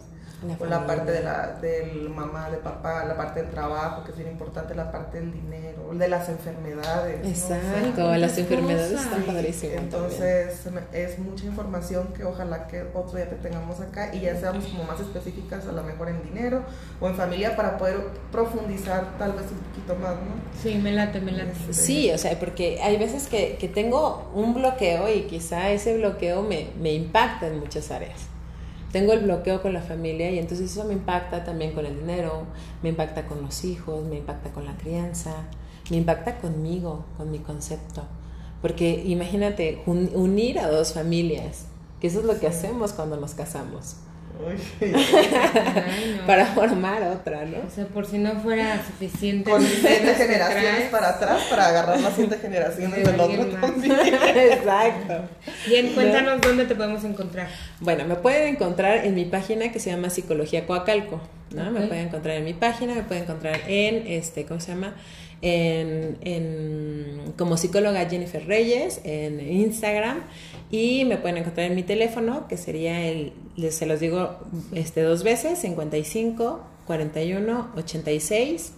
[0.48, 4.12] la o la parte de la del mamá, de papá, la parte del trabajo, que
[4.12, 7.26] es bien importante, la parte del dinero, de las enfermedades.
[7.26, 9.78] Exacto, las enfermedades están padrísimas.
[9.78, 14.66] Entonces es mucha información que ojalá que otro día te tengamos acá y ya seamos
[14.66, 16.64] como más específicas a lo mejor en dinero
[17.00, 17.98] o en familia para poder
[18.32, 20.62] profundizar tal vez un poquito más, ¿no?
[20.62, 21.52] Sí, me late, me late.
[21.52, 25.98] Este, sí, o sea, porque hay veces que, que tengo un bloqueo y quizá ese
[25.98, 28.31] bloqueo me, me impacta en muchas áreas
[28.92, 32.44] tengo el bloqueo con la familia y entonces eso me impacta también con el dinero,
[32.84, 35.34] me impacta con los hijos, me impacta con la crianza,
[35.89, 38.04] me impacta conmigo, con mi concepto.
[38.62, 41.66] Porque imagínate, unir a dos familias,
[42.00, 43.96] que eso es lo que hacemos cuando nos casamos.
[46.28, 47.58] para formar otra, ¿no?
[47.68, 49.50] O sea, por si no fuera suficiente.
[49.50, 53.42] Con siete generaciones para atrás para agarrar las siete generaciones del otro
[53.84, 55.30] Exacto.
[55.68, 57.48] Bien, cuéntanos dónde te podemos encontrar.
[57.80, 61.22] Bueno, me pueden encontrar en mi página que se llama Psicología Coacalco,
[61.52, 61.72] ¿no?
[61.72, 64.96] Me pueden encontrar en mi página, me pueden encontrar en, este, ¿cómo se llama?
[65.44, 70.22] En, en, como psicóloga Jennifer Reyes en Instagram
[70.72, 73.34] y me pueden encontrar en mi teléfono, que sería el,
[73.72, 74.38] se los digo
[74.74, 78.74] este, dos veces, 55 41 86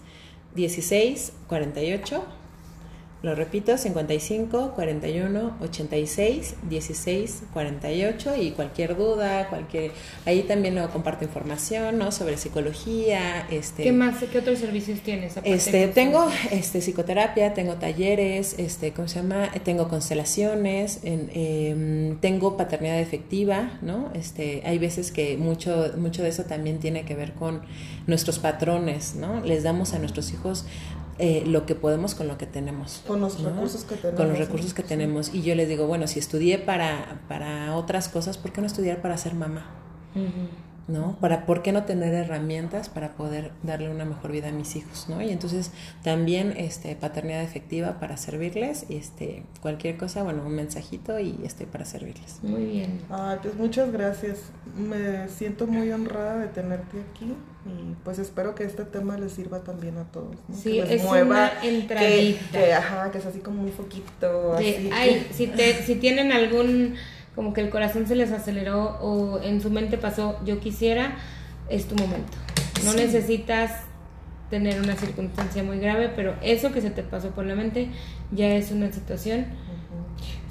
[0.55, 2.23] 16 48
[3.23, 9.91] lo repito, 55 41 86 16 48 y cualquier duda, cualquier
[10.25, 12.11] ahí también lo comparto información, ¿no?
[12.11, 15.37] sobre psicología, este ¿Qué más qué otros servicios tienes?
[15.45, 19.49] Este, tengo este psicoterapia, tengo talleres, este ¿cómo se llama?
[19.63, 24.11] Tengo constelaciones, em, tengo paternidad efectiva, ¿no?
[24.13, 27.61] Este, hay veces que mucho mucho de eso también tiene que ver con
[28.05, 29.39] nuestros patrones, ¿no?
[29.45, 30.65] Les damos a nuestros hijos
[31.19, 33.03] eh, lo que podemos con lo que tenemos.
[33.07, 34.19] Con los recursos que tenemos.
[34.19, 35.33] Con los recursos que tenemos.
[35.33, 39.01] Y yo les digo, bueno, si estudié para, para otras cosas, ¿por qué no estudiar
[39.01, 39.65] para ser mamá?
[40.87, 41.17] ¿No?
[41.19, 45.07] Para, ¿por qué no tener herramientas para poder darle una mejor vida a mis hijos,
[45.07, 45.21] ¿no?
[45.21, 45.71] Y entonces
[46.03, 51.85] también, este, paternidad efectiva para servirles, este, cualquier cosa, bueno, un mensajito y estoy para
[51.85, 52.39] servirles.
[52.43, 53.01] Muy bien.
[53.09, 54.39] Ah, pues muchas gracias.
[54.77, 57.33] Me siento muy honrada de tenerte aquí
[57.65, 60.35] y pues espero que este tema les sirva también a todos.
[60.53, 62.51] Sí, es una entradita.
[62.51, 64.53] Que, ajá, que es así como un foquito.
[64.53, 64.89] así.
[64.91, 66.95] Ay, si, te, si tienen algún
[67.35, 71.15] como que el corazón se les aceleró o en su mente pasó, yo quisiera,
[71.69, 72.37] es tu momento.
[72.85, 73.71] No necesitas
[74.49, 77.89] tener una circunstancia muy grave, pero eso que se te pasó por la mente
[78.31, 79.47] ya es una situación.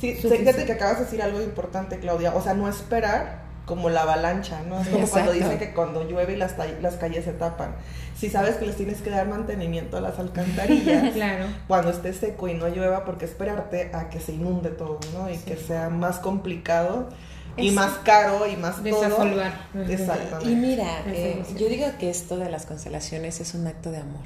[0.00, 2.34] Sí, fíjate que acabas de decir algo importante, Claudia.
[2.34, 4.80] O sea, no esperar como la avalancha, ¿no?
[4.80, 7.74] Es como cuando dicen que cuando llueve las, las calles se tapan.
[8.16, 11.46] Si sabes que les tienes que dar mantenimiento a las alcantarillas, claro.
[11.68, 15.30] cuando esté seco y no llueva, porque esperarte a que se inunde todo, ¿no?
[15.30, 17.08] Y que sea más complicado
[17.56, 19.42] y más caro y más todo.
[19.88, 20.50] Exactamente.
[20.50, 24.24] Y mira, eh, yo digo que esto de las constelaciones es un acto de amor.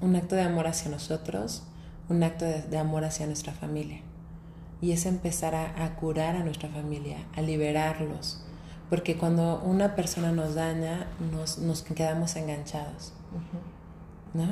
[0.00, 1.62] Un acto de amor hacia nosotros,
[2.10, 4.02] un acto de amor hacia nuestra familia
[4.80, 8.42] y es empezar a, curar a nuestra familia, a liberarlos,
[8.90, 13.12] porque cuando una persona nos daña, nos, nos quedamos enganchados.
[14.34, 14.46] ¿No?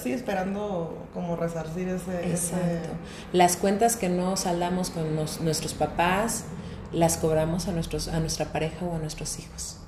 [0.00, 2.90] sí, esperando como resarcir ese, Exacto.
[3.32, 6.44] Las cuentas que no saldamos con nuestros papás,
[6.92, 9.78] las cobramos a, nuestros, a nuestra pareja o a nuestros hijos.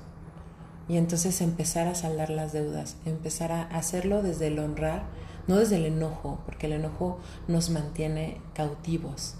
[0.89, 5.03] Y entonces empezar a saldar las deudas, empezar a hacerlo desde el honrar,
[5.47, 9.35] no desde el enojo, porque el enojo nos mantiene cautivos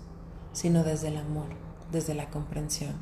[0.53, 1.47] sino desde el amor,
[1.91, 2.93] desde la comprensión,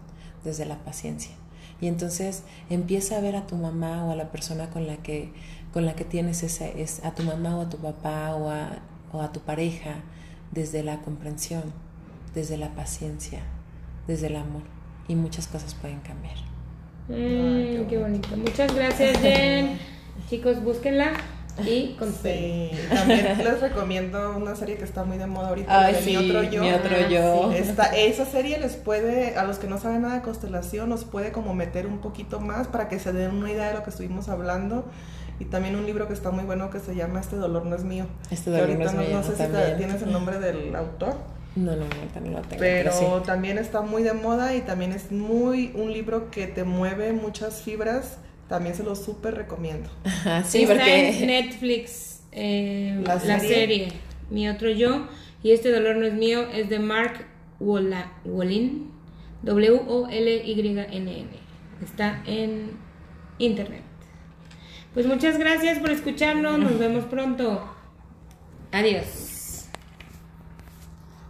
[0.43, 1.31] desde la paciencia.
[1.79, 5.31] Y entonces empieza a ver a tu mamá o a la persona con la que,
[5.73, 8.79] con la que tienes ese, es, a tu mamá o a tu papá o a,
[9.11, 9.95] o a tu pareja
[10.51, 11.63] desde la comprensión,
[12.33, 13.39] desde la paciencia,
[14.07, 14.63] desde el amor.
[15.07, 16.35] Y muchas cosas pueden cambiar.
[17.07, 18.37] Mm, qué bonito.
[18.37, 19.79] Muchas gracias, Jen.
[20.29, 21.13] Chicos, búsquenla
[21.65, 25.93] y con Sí, también les recomiendo una serie que está muy de moda ahorita, Ay,
[25.95, 26.61] de sí, Mi Otro Yo.
[26.63, 27.51] Mi Otro Ah, Yo.
[27.51, 31.31] Esta, esa serie les puede, a los que no saben nada de constelación, los puede
[31.31, 34.29] como meter un poquito más para que se den una idea de lo que estuvimos
[34.29, 34.85] hablando.
[35.39, 37.83] Y también un libro que está muy bueno que se llama Este dolor no es
[37.83, 38.05] mío.
[38.29, 39.63] Este dolor no ahorita es mío, No sé si también.
[39.65, 41.15] te- tienes el nombre del autor.
[41.55, 42.59] No, no, no lo tengo.
[42.59, 43.05] Pero sí.
[43.25, 47.61] también está muy de moda y también es muy un libro que te mueve muchas
[47.63, 48.17] fibras.
[48.51, 49.89] También se lo súper recomiendo.
[50.03, 51.09] Ajá, sí, Está porque...
[51.21, 53.93] en Netflix eh, ¿La la, serie?
[54.29, 55.07] Mi otro yo.
[55.41, 57.25] Y este dolor no es mío, es de Mark
[57.59, 58.91] Wolin.
[59.43, 61.29] W-O-L-Y-N-N.
[61.81, 62.71] Está en
[63.37, 63.83] internet.
[64.93, 66.59] Pues muchas gracias por escucharnos.
[66.59, 67.73] Nos vemos pronto.
[68.73, 69.30] Adiós.